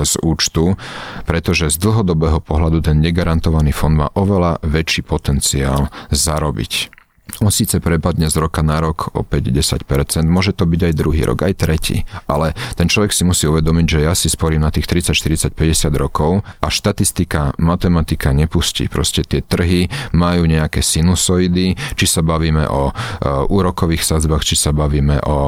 z 0.00 0.12
účtu, 0.24 0.80
pretože 1.28 1.68
z 1.68 1.76
dlhodobého 1.76 2.40
pohľadu 2.40 2.80
ten 2.80 2.96
negarantovaný 2.96 3.76
fond 3.76 3.92
má 3.92 4.08
oveľa 4.16 4.56
väčší 4.64 5.04
potenciál 5.04 5.92
zarobiť. 6.08 6.99
On 7.38 7.48
síce 7.48 7.78
prepadne 7.78 8.26
z 8.26 8.36
roka 8.42 8.60
na 8.66 8.82
rok 8.82 9.14
o 9.14 9.22
5-10%, 9.22 10.26
môže 10.26 10.52
to 10.52 10.66
byť 10.66 10.80
aj 10.90 10.94
druhý 10.98 11.22
rok, 11.22 11.46
aj 11.46 11.54
tretí, 11.56 12.02
ale 12.26 12.52
ten 12.74 12.90
človek 12.90 13.14
si 13.14 13.22
musí 13.22 13.46
uvedomiť, 13.46 13.86
že 13.86 13.98
ja 14.04 14.12
si 14.18 14.26
sporím 14.26 14.66
na 14.66 14.74
tých 14.74 14.90
30, 14.90 15.14
40, 15.14 15.54
50 15.54 15.94
rokov 15.94 16.42
a 16.60 16.68
štatistika, 16.68 17.54
matematika 17.56 18.34
nepustí. 18.34 18.90
Proste 18.90 19.22
tie 19.22 19.40
trhy 19.40 19.86
majú 20.10 20.44
nejaké 20.44 20.82
sinusoidy, 20.82 21.78
či 21.96 22.06
sa 22.10 22.20
bavíme 22.20 22.66
o 22.66 22.90
uh, 22.90 23.46
úrokových 23.46 24.02
sadzbách, 24.02 24.42
či 24.44 24.58
sa 24.58 24.74
bavíme 24.74 25.22
o 25.24 25.38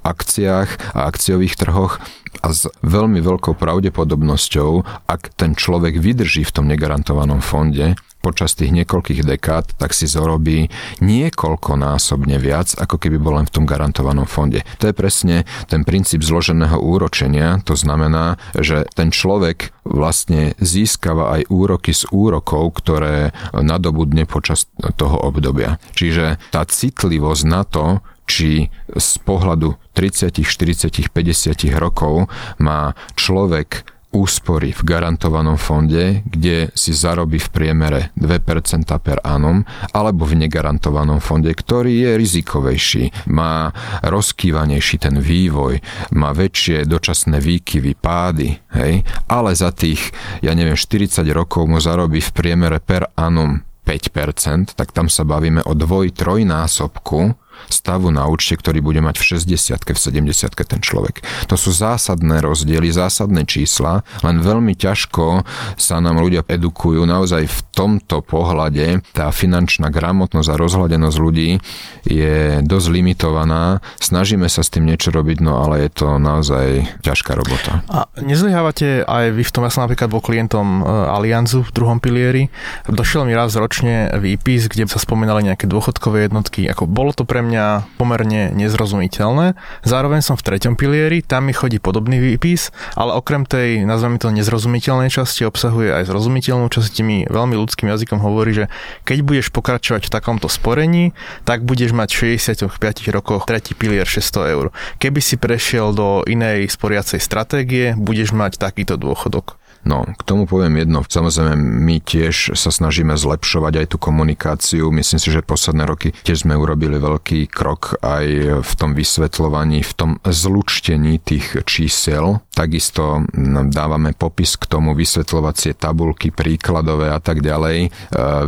akciách 0.00 0.96
a 0.96 1.10
akciových 1.10 1.58
trhoch 1.58 1.98
a 2.44 2.52
s 2.52 2.68
veľmi 2.84 3.24
veľkou 3.24 3.56
pravdepodobnosťou, 3.56 4.70
ak 5.08 5.32
ten 5.38 5.56
človek 5.56 5.96
vydrží 5.96 6.44
v 6.44 6.54
tom 6.54 6.66
negarantovanom 6.68 7.40
fonde, 7.40 7.96
počas 8.24 8.56
tých 8.56 8.72
niekoľkých 8.72 9.20
dekád, 9.20 9.76
tak 9.76 9.92
si 9.92 10.08
zorobí 10.08 10.72
niekoľkonásobne 11.04 12.40
viac, 12.40 12.72
ako 12.80 12.96
keby 12.96 13.20
bol 13.20 13.36
len 13.36 13.44
v 13.44 13.60
tom 13.60 13.68
garantovanom 13.68 14.24
fonde. 14.24 14.64
To 14.80 14.88
je 14.88 14.96
presne 14.96 15.44
ten 15.68 15.84
princíp 15.84 16.24
zloženého 16.24 16.80
úročenia. 16.80 17.60
To 17.68 17.76
znamená, 17.76 18.40
že 18.56 18.88
ten 18.96 19.12
človek 19.12 19.76
vlastne 19.84 20.56
získava 20.56 21.36
aj 21.36 21.52
úroky 21.52 21.92
z 21.92 22.08
úrokov, 22.08 22.80
ktoré 22.80 23.36
nadobudne 23.52 24.24
počas 24.24 24.64
toho 24.96 25.20
obdobia. 25.20 25.76
Čiže 25.92 26.40
tá 26.48 26.64
citlivosť 26.64 27.44
na 27.44 27.62
to, 27.68 28.00
či 28.24 28.72
z 28.88 29.10
pohľadu 29.20 29.76
30, 29.92 30.40
40, 30.40 31.12
50 31.12 31.60
rokov 31.76 32.32
má 32.56 32.96
človek 33.20 33.84
úspory 34.14 34.70
v 34.70 34.82
garantovanom 34.86 35.58
fonde, 35.58 36.22
kde 36.24 36.70
si 36.72 36.94
zarobí 36.94 37.42
v 37.42 37.48
priemere 37.50 38.00
2% 38.14 38.86
per 39.02 39.18
annum, 39.26 39.66
alebo 39.90 40.22
v 40.22 40.46
negarantovanom 40.46 41.18
fonde, 41.18 41.50
ktorý 41.50 42.06
je 42.06 42.10
rizikovejší, 42.14 43.04
má 43.34 43.74
rozkývanejší 44.06 44.96
ten 45.02 45.18
vývoj, 45.18 45.82
má 46.14 46.30
väčšie 46.30 46.86
dočasné 46.86 47.42
výkyvy, 47.42 47.98
pády, 47.98 48.54
hej? 48.78 49.02
ale 49.26 49.50
za 49.58 49.74
tých, 49.74 50.14
ja 50.40 50.54
neviem, 50.54 50.78
40 50.78 51.26
rokov 51.34 51.66
mu 51.66 51.82
zarobí 51.82 52.22
v 52.22 52.30
priemere 52.30 52.78
per 52.78 53.10
annum 53.18 53.66
5%, 53.84 54.78
tak 54.78 54.96
tam 54.96 55.12
sa 55.12 55.28
bavíme 55.28 55.60
o 55.68 55.76
dvoj-trojnásobku 55.76 57.43
stavu 57.68 58.10
na 58.10 58.26
účte, 58.26 58.56
ktorý 58.56 58.80
bude 58.80 59.00
mať 59.04 59.20
v 59.20 59.24
60 59.38 59.84
v 59.84 59.98
70 59.98 60.54
ten 60.64 60.80
človek. 60.80 61.20
To 61.52 61.56
sú 61.60 61.70
zásadné 61.70 62.40
rozdiely, 62.40 62.88
zásadné 62.90 63.44
čísla, 63.44 64.02
len 64.24 64.40
veľmi 64.40 64.72
ťažko 64.74 65.44
sa 65.76 66.00
nám 66.00 66.18
ľudia 66.18 66.42
edukujú. 66.46 67.04
Naozaj 67.04 67.42
v 67.46 67.60
tomto 67.76 68.24
pohľade 68.24 69.04
tá 69.12 69.28
finančná 69.30 69.92
gramotnosť 69.92 70.48
a 70.50 70.60
rozhľadenosť 70.60 71.18
ľudí 71.20 71.60
je 72.08 72.64
dosť 72.64 72.86
limitovaná. 72.90 73.84
Snažíme 74.00 74.48
sa 74.48 74.64
s 74.64 74.72
tým 74.72 74.88
niečo 74.88 75.12
robiť, 75.12 75.44
no 75.44 75.60
ale 75.60 75.86
je 75.86 75.90
to 75.92 76.08
naozaj 76.16 76.88
ťažká 77.04 77.36
robota. 77.36 77.84
A 77.92 78.08
nezlyhávate 78.18 79.04
aj 79.04 79.24
vy 79.36 79.42
v 79.44 79.52
tom, 79.52 79.62
ja 79.68 79.70
som 79.72 79.84
napríklad 79.84 80.08
bol 80.08 80.24
klientom 80.24 80.80
e, 80.80 80.82
Alianzu 80.88 81.60
v 81.62 81.70
druhom 81.70 81.98
pilieri. 82.00 82.48
Došiel 82.88 83.28
mi 83.28 83.36
raz 83.36 83.52
ročne 83.54 84.08
výpis, 84.16 84.66
kde 84.72 84.88
sa 84.88 84.96
spomínali 84.96 85.44
nejaké 85.44 85.68
dôchodkové 85.68 86.28
jednotky. 86.28 86.64
Ako 86.64 86.88
bolo 86.88 87.12
to 87.12 87.28
pre 87.28 87.43
mňa 87.44 87.64
pomerne 88.00 88.50
nezrozumiteľné. 88.56 89.54
Zároveň 89.84 90.24
som 90.24 90.40
v 90.40 90.44
treťom 90.48 90.74
pilieri, 90.74 91.20
tam 91.20 91.46
mi 91.46 91.54
chodí 91.54 91.76
podobný 91.76 92.16
výpis, 92.16 92.72
ale 92.96 93.12
okrem 93.12 93.44
tej, 93.44 93.84
nazveme 93.84 94.16
to 94.16 94.32
nezrozumiteľnej 94.32 95.12
časti, 95.12 95.44
obsahuje 95.44 95.92
aj 95.92 96.08
zrozumiteľnú 96.08 96.72
časť, 96.72 97.04
mi 97.04 97.28
veľmi 97.28 97.54
ľudským 97.60 97.92
jazykom 97.92 98.24
hovorí, 98.24 98.56
že 98.56 98.64
keď 99.04 99.18
budeš 99.20 99.46
pokračovať 99.52 100.08
v 100.08 100.14
takomto 100.14 100.48
sporení, 100.48 101.12
tak 101.44 101.62
budeš 101.68 101.92
mať 101.92 102.16
v 102.16 102.40
65 102.40 102.72
rokoch 103.12 103.44
tretí 103.44 103.76
pilier 103.76 104.08
600 104.08 104.54
eur. 104.56 104.72
Keby 104.96 105.20
si 105.20 105.36
prešiel 105.36 105.92
do 105.92 106.24
inej 106.24 106.72
sporiacej 106.72 107.20
stratégie, 107.20 107.92
budeš 107.94 108.32
mať 108.32 108.56
takýto 108.56 108.96
dôchodok. 108.96 109.60
No, 109.84 110.08
k 110.16 110.22
tomu 110.24 110.48
poviem 110.48 110.80
jedno. 110.80 111.04
Samozrejme, 111.04 111.54
my 111.56 112.00
tiež 112.00 112.56
sa 112.56 112.72
snažíme 112.72 113.14
zlepšovať 113.20 113.84
aj 113.84 113.86
tú 113.92 113.96
komunikáciu. 114.00 114.88
Myslím 114.88 115.20
si, 115.20 115.28
že 115.28 115.44
posledné 115.44 115.84
roky 115.84 116.16
tiež 116.24 116.48
sme 116.48 116.56
urobili 116.56 116.96
veľký 116.96 117.52
krok 117.52 118.00
aj 118.00 118.26
v 118.64 118.72
tom 118.80 118.96
vysvetľovaní, 118.96 119.84
v 119.84 119.92
tom 119.92 120.10
zlučtení 120.24 121.20
tých 121.20 121.68
čísel. 121.68 122.40
Takisto 122.56 123.28
dávame 123.68 124.16
popis 124.16 124.56
k 124.56 124.64
tomu, 124.64 124.96
vysvetľovacie 124.96 125.76
tabulky, 125.76 126.32
príkladové 126.32 127.12
a 127.12 127.20
tak 127.20 127.44
ďalej. 127.44 127.78
E, 127.84 127.88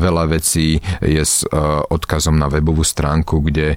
veľa 0.00 0.24
vecí 0.32 0.80
je 1.04 1.20
s 1.20 1.44
e, 1.44 1.52
odkazom 1.92 2.38
na 2.38 2.48
webovú 2.48 2.86
stránku, 2.86 3.44
kde 3.44 3.74
e, 3.74 3.76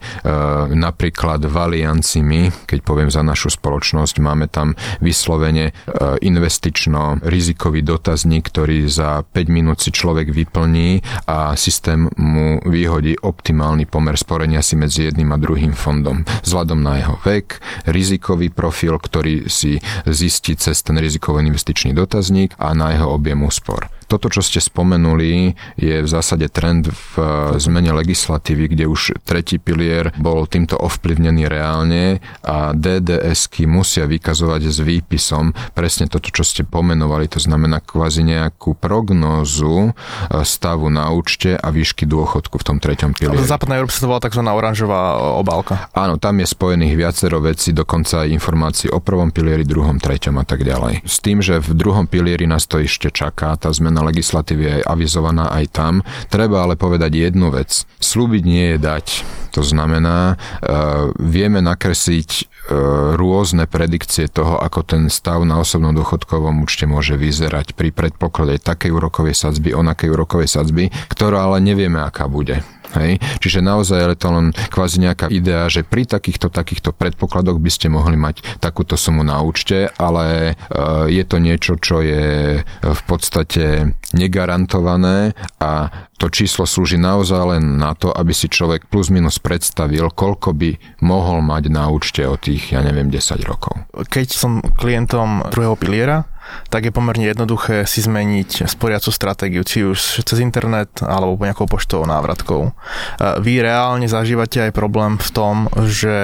napríklad 0.71 1.43
v 1.43 1.55
Alianci 1.59 2.23
my, 2.23 2.69
keď 2.69 2.79
poviem 2.87 3.11
za 3.11 3.19
našu 3.19 3.51
spoločnosť, 3.51 4.15
máme 4.23 4.47
tam 4.47 4.77
vyslovene 5.03 5.75
investično 6.21 7.19
rizikovú 7.25 7.48
rizikový 7.49 7.81
dotazník, 7.81 8.45
ktorý 8.53 8.85
za 8.85 9.25
5 9.25 9.49
minút 9.49 9.81
si 9.81 9.89
človek 9.89 10.29
vyplní 10.29 11.01
a 11.25 11.57
systém 11.57 12.05
mu 12.21 12.61
vyhodí 12.61 13.17
optimálny 13.17 13.89
pomer 13.89 14.13
sporenia 14.21 14.61
si 14.61 14.77
medzi 14.77 15.09
jedným 15.09 15.33
a 15.33 15.41
druhým 15.41 15.73
fondom. 15.73 16.21
Vzhľadom 16.45 16.77
na 16.77 17.01
jeho 17.01 17.17
vek, 17.25 17.57
rizikový 17.89 18.53
profil, 18.53 19.01
ktorý 19.01 19.49
si 19.49 19.81
zistí 20.05 20.53
cez 20.61 20.85
ten 20.85 21.01
rizikový 21.01 21.41
investičný 21.41 21.97
dotazník 21.97 22.53
a 22.61 22.77
na 22.77 22.93
jeho 22.93 23.17
objem 23.17 23.41
úspor 23.41 23.89
toto, 24.09 24.33
čo 24.33 24.41
ste 24.41 24.57
spomenuli, 24.57 25.53
je 25.77 26.01
v 26.01 26.09
zásade 26.09 26.49
trend 26.49 26.89
v 26.89 27.13
eh, 27.21 27.25
zmene 27.61 27.93
legislatívy, 27.93 28.73
kde 28.73 28.89
už 28.89 29.21
tretí 29.21 29.61
pilier 29.61 30.09
bol 30.17 30.49
týmto 30.49 30.73
ovplyvnený 30.81 31.45
reálne 31.45 32.17
a 32.41 32.73
DDSky 32.73 33.69
musia 33.69 34.09
vykazovať 34.09 34.61
s 34.65 34.77
výpisom 34.81 35.53
presne 35.77 36.09
toto, 36.09 36.33
čo 36.33 36.41
ste 36.41 36.65
pomenovali, 36.65 37.29
to 37.29 37.37
znamená 37.37 37.85
kvázi 37.85 38.25
nejakú 38.25 38.73
prognózu 38.73 39.93
eh, 39.93 40.41
stavu 40.41 40.89
na 40.89 41.13
účte 41.13 41.53
a 41.53 41.69
výšky 41.69 42.09
dôchodku 42.09 42.57
v 42.57 42.65
tom 42.65 42.77
treťom 42.81 43.13
pilieri. 43.13 43.37
V 43.37 43.45
západnej 43.45 43.77
Európe 43.77 43.93
sa 43.93 44.01
to 44.03 44.09
volá 44.09 44.21
tzv. 44.25 44.41
oranžová 44.41 45.01
eh, 45.13 45.39
obálka. 45.39 45.93
Áno, 45.93 46.17
tam 46.17 46.41
je 46.41 46.49
spojených 46.49 46.97
viacero 46.97 47.37
vecí, 47.45 47.71
dokonca 47.77 48.25
aj 48.25 48.33
informácií 48.33 48.87
o 48.89 48.97
prvom 48.97 49.29
pilieri, 49.29 49.61
druhom, 49.61 50.01
treťom 50.01 50.41
a 50.41 50.45
tak 50.47 50.65
ďalej. 50.65 51.05
S 51.05 51.21
tým, 51.21 51.45
že 51.45 51.61
v 51.61 51.77
druhom 51.77 52.09
pilieri 52.09 52.49
nás 52.49 52.65
to 52.65 52.81
ešte 52.81 53.13
čaká, 53.13 53.53
tá 53.59 53.69
zmena 53.69 53.98
zmena 53.99 54.15
legislatívy 54.15 54.63
je 54.63 54.75
avizovaná 54.87 55.51
aj 55.51 55.65
tam. 55.75 55.93
Treba 56.31 56.63
ale 56.63 56.79
povedať 56.79 57.11
jednu 57.11 57.51
vec. 57.51 57.83
Slúbiť 57.99 58.43
nie 58.47 58.65
je 58.75 58.77
dať. 58.79 59.05
To 59.51 59.61
znamená, 59.65 60.39
e, 60.63 60.71
vieme 61.19 61.59
nakresliť 61.59 62.29
e, 62.31 62.43
rôzne 63.19 63.67
predikcie 63.67 64.31
toho, 64.31 64.61
ako 64.63 64.87
ten 64.87 65.11
stav 65.11 65.43
na 65.43 65.59
osobnom 65.59 65.91
dôchodkovom 65.91 66.63
účte 66.63 66.87
môže 66.87 67.19
vyzerať 67.19 67.75
pri 67.75 67.91
predpoklade 67.91 68.63
takej 68.63 68.95
úrokovej 68.95 69.35
sadzby, 69.35 69.75
onakej 69.75 70.15
úrokovej 70.15 70.47
sadzby, 70.47 70.87
ktorá 71.11 71.49
ale 71.49 71.59
nevieme, 71.59 71.99
aká 71.99 72.31
bude. 72.31 72.63
Hej? 72.97 73.21
Čiže 73.41 73.59
naozaj 73.61 73.99
je 74.01 74.17
to 74.17 74.29
len 74.33 74.47
kvázi 74.71 74.97
nejaká 75.03 75.29
idea, 75.29 75.69
že 75.69 75.85
pri 75.85 76.09
takýchto, 76.09 76.49
takýchto 76.49 76.95
predpokladoch 76.95 77.61
by 77.61 77.71
ste 77.71 77.87
mohli 77.91 78.17
mať 78.17 78.41
takúto 78.57 78.97
sumu 78.97 79.21
na 79.21 79.41
účte, 79.45 79.91
ale 79.97 80.53
e, 80.53 81.13
je 81.13 81.23
to 81.25 81.37
niečo, 81.37 81.77
čo 81.77 82.01
je 82.01 82.59
v 82.65 83.01
podstate 83.05 83.93
negarantované 84.13 85.37
a 85.61 85.93
to 86.19 86.27
číslo 86.27 86.67
slúži 86.67 86.99
naozaj 86.99 87.55
len 87.55 87.79
na 87.79 87.95
to, 87.95 88.11
aby 88.11 88.35
si 88.35 88.51
človek 88.51 88.91
plus 88.91 89.07
minus 89.07 89.39
predstavil, 89.39 90.11
koľko 90.11 90.51
by 90.51 90.99
mohol 90.99 91.39
mať 91.39 91.63
na 91.71 91.87
účte 91.87 92.27
o 92.27 92.35
tých, 92.35 92.75
ja 92.75 92.83
neviem, 92.83 93.07
10 93.07 93.39
rokov. 93.47 93.87
Keď 93.95 94.27
som 94.27 94.59
klientom 94.59 95.47
druhého 95.47 95.79
piliera, 95.79 96.27
tak 96.69 96.89
je 96.89 96.95
pomerne 96.95 97.25
jednoduché 97.25 97.85
si 97.89 98.01
zmeniť 98.03 98.69
sporiacu 98.69 99.09
stratégiu, 99.09 99.61
či 99.65 99.85
už 99.85 100.23
cez 100.23 100.37
internet 100.39 101.01
alebo 101.01 101.39
nejakou 101.39 101.65
poštovou 101.65 102.05
návratkou. 102.05 102.73
Vy 103.41 103.53
reálne 103.63 104.05
zažívate 104.05 104.69
aj 104.69 104.71
problém 104.75 105.17
v 105.17 105.29
tom, 105.33 105.55
že 105.85 106.17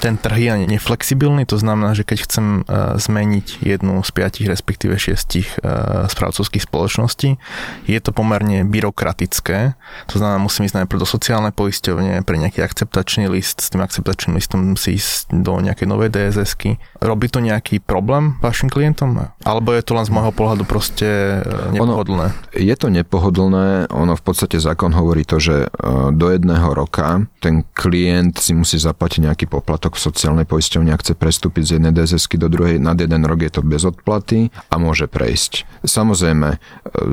ten 0.00 0.16
trh 0.16 0.38
je 0.38 0.52
neflexibilný, 0.70 1.44
to 1.44 1.60
znamená, 1.60 1.92
že 1.92 2.06
keď 2.08 2.18
chcem 2.24 2.46
e, 2.46 2.96
zmeniť 2.96 3.60
jednu 3.60 4.00
z 4.00 4.10
piatich, 4.14 4.46
respektíve 4.48 4.96
šiestich 4.96 5.60
e, 5.60 6.06
správcovských 6.08 6.64
spoločností, 6.64 7.36
je 7.84 8.00
to 8.00 8.10
pomerne 8.14 8.64
byrokratické, 8.64 9.76
to 10.08 10.16
znamená, 10.16 10.40
musím 10.40 10.70
ísť 10.70 10.84
najprv 10.84 11.02
do 11.04 11.08
sociálnej 11.08 11.52
poisťovne 11.52 12.24
pre 12.24 12.36
nejaký 12.40 12.64
akceptačný 12.64 13.28
list, 13.28 13.60
s 13.60 13.68
tým 13.68 13.84
akceptačným 13.84 14.40
listom 14.40 14.78
si 14.78 14.96
ísť 14.96 15.34
do 15.36 15.60
nejakej 15.60 15.86
novej 15.90 16.08
DSS-ky. 16.14 16.80
Robí 17.00 17.32
to 17.32 17.40
nejaký 17.40 17.80
problém 17.80 18.36
vašim 18.44 18.68
klientom? 18.68 19.32
Alebo 19.40 19.72
je 19.72 19.80
to 19.80 19.96
len 19.96 20.04
z 20.04 20.12
môjho 20.12 20.36
pohľadu 20.36 20.68
proste 20.68 21.40
e, 21.40 21.72
nepohodlné? 21.72 22.26
Ono, 22.28 22.52
je 22.52 22.74
to 22.76 22.92
nepohodlné, 22.92 23.88
ono 23.88 24.14
v 24.14 24.22
podstate 24.22 24.60
zákon 24.60 24.92
hovorí 24.92 25.24
to, 25.24 25.40
že 25.40 25.72
do 26.12 26.26
jedného 26.28 26.76
roka 26.76 27.24
ten 27.40 27.64
klient 27.72 28.36
si 28.36 28.52
musí 28.52 28.76
zaplatiť 28.76 29.26
nejaký 29.26 29.46
poplatok 29.48 29.96
v 29.96 30.04
sociálnej 30.12 30.46
poisťovni 30.46 30.92
a 30.92 31.00
chce 31.00 31.16
prestúpiť 31.16 31.62
z 31.64 31.70
jednej 31.80 31.92
dss 31.96 32.28
do 32.36 32.48
druhej, 32.52 32.76
nad 32.76 33.00
jeden 33.00 33.24
rok 33.24 33.40
je 33.40 33.52
to 33.52 33.64
bez 33.64 33.82
odplaty 33.88 34.52
a 34.68 34.76
môže 34.76 35.08
prejsť. 35.08 35.64
Samozrejme, 35.82 36.48
e, 36.54 36.58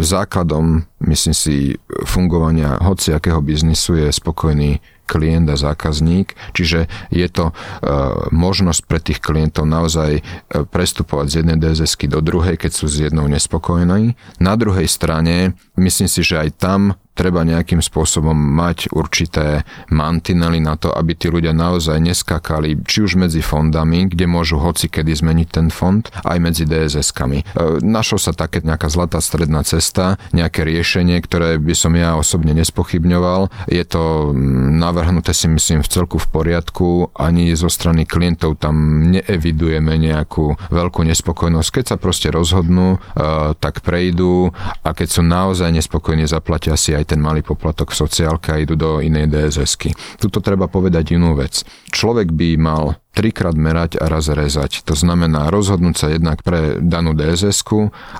základom, 0.03 0.83
myslím 1.07 1.35
si, 1.35 1.79
fungovania 2.03 2.75
hociakého 2.83 3.39
biznisu 3.39 4.03
je 4.03 4.11
spokojný 4.11 4.83
klient 5.07 5.47
a 5.47 5.55
zákazník, 5.55 6.35
čiže 6.51 6.91
je 7.09 7.27
to 7.31 7.49
e, 7.49 7.53
možnosť 8.35 8.81
pre 8.83 8.99
tých 8.99 9.23
klientov 9.23 9.63
naozaj 9.63 10.19
e, 10.19 10.21
prestupovať 10.67 11.25
z 11.31 11.35
jednej 11.41 11.57
dss 11.57 11.95
do 12.11 12.19
druhej, 12.19 12.59
keď 12.59 12.71
sú 12.75 12.85
s 12.91 12.99
jednou 12.99 13.25
nespokojní. 13.31 14.19
Na 14.43 14.53
druhej 14.59 14.91
strane, 14.91 15.55
myslím 15.79 16.11
si, 16.11 16.21
že 16.21 16.43
aj 16.43 16.49
tam 16.59 16.99
treba 17.17 17.41
nejakým 17.41 17.81
spôsobom 17.81 18.37
mať 18.37 18.93
určité 18.93 19.65
mantinely 19.89 20.61
na 20.61 20.77
to, 20.77 20.93
aby 20.93 21.17
tí 21.17 21.33
ľudia 21.33 21.57
naozaj 21.57 21.97
neskakali 21.97 22.77
či 22.85 23.01
už 23.01 23.17
medzi 23.17 23.41
fondami, 23.41 24.05
kde 24.05 24.29
môžu 24.29 24.61
hoci 24.61 24.85
kedy 24.85 25.17
zmeniť 25.17 25.47
ten 25.49 25.67
fond, 25.73 26.05
aj 26.21 26.37
medzi 26.37 26.69
DSS-kami. 26.69 27.41
E, 27.41 27.45
našlo 27.81 28.21
sa 28.21 28.37
také 28.37 28.61
nejaká 28.61 28.85
zlatá 28.93 29.17
stredná 29.17 29.65
cesta, 29.65 30.21
nejaké 30.29 30.61
riešenie, 30.61 31.17
ktoré 31.25 31.57
by 31.57 31.73
som 31.73 31.97
ja 31.97 32.13
osobne 32.13 32.53
nespochybňoval. 32.53 33.49
Je 33.65 33.81
to 33.81 34.31
navrhnuté 34.77 35.33
si 35.33 35.49
myslím 35.49 35.81
v 35.81 35.89
celku 35.89 36.21
v 36.21 36.27
poriadku, 36.29 37.09
ani 37.17 37.57
zo 37.57 37.71
strany 37.71 38.05
klientov 38.05 38.61
tam 38.61 39.09
neevidujeme 39.09 39.97
nejakú 39.97 40.59
veľkú 40.69 41.01
nespokojnosť. 41.07 41.69
Keď 41.73 41.85
sa 41.89 41.97
proste 41.97 42.29
rozhodnú, 42.29 42.99
e, 43.01 43.27
tak 43.57 43.81
prejdú 43.81 44.53
a 44.85 44.89
keď 44.93 45.07
sú 45.07 45.21
naozaj 45.25 45.73
nespokojní, 45.73 46.29
zaplatia 46.29 46.75
si 46.75 46.93
aj 46.93 47.06
ten 47.07 47.23
malý 47.23 47.39
poplatok 47.41 47.95
v 47.95 47.99
sociálke 48.03 48.51
a 48.51 48.59
idú 48.59 48.75
do 48.75 48.99
inej 48.99 49.31
DSS-ky. 49.31 49.95
Tuto 50.19 50.43
treba 50.43 50.67
povedať 50.67 51.15
inú 51.15 51.39
vec. 51.39 51.63
Človek 51.95 52.35
by 52.35 52.49
mal 52.59 52.99
trikrát 53.15 53.55
merať 53.55 53.97
a 53.97 54.11
raz 54.11 54.27
rezať. 54.27 54.83
To 54.85 54.93
znamená 54.93 55.47
rozhodnúť 55.47 55.95
sa 55.95 56.07
jednak 56.11 56.43
pre 56.43 56.77
danú 56.83 57.15
dss 57.15 57.65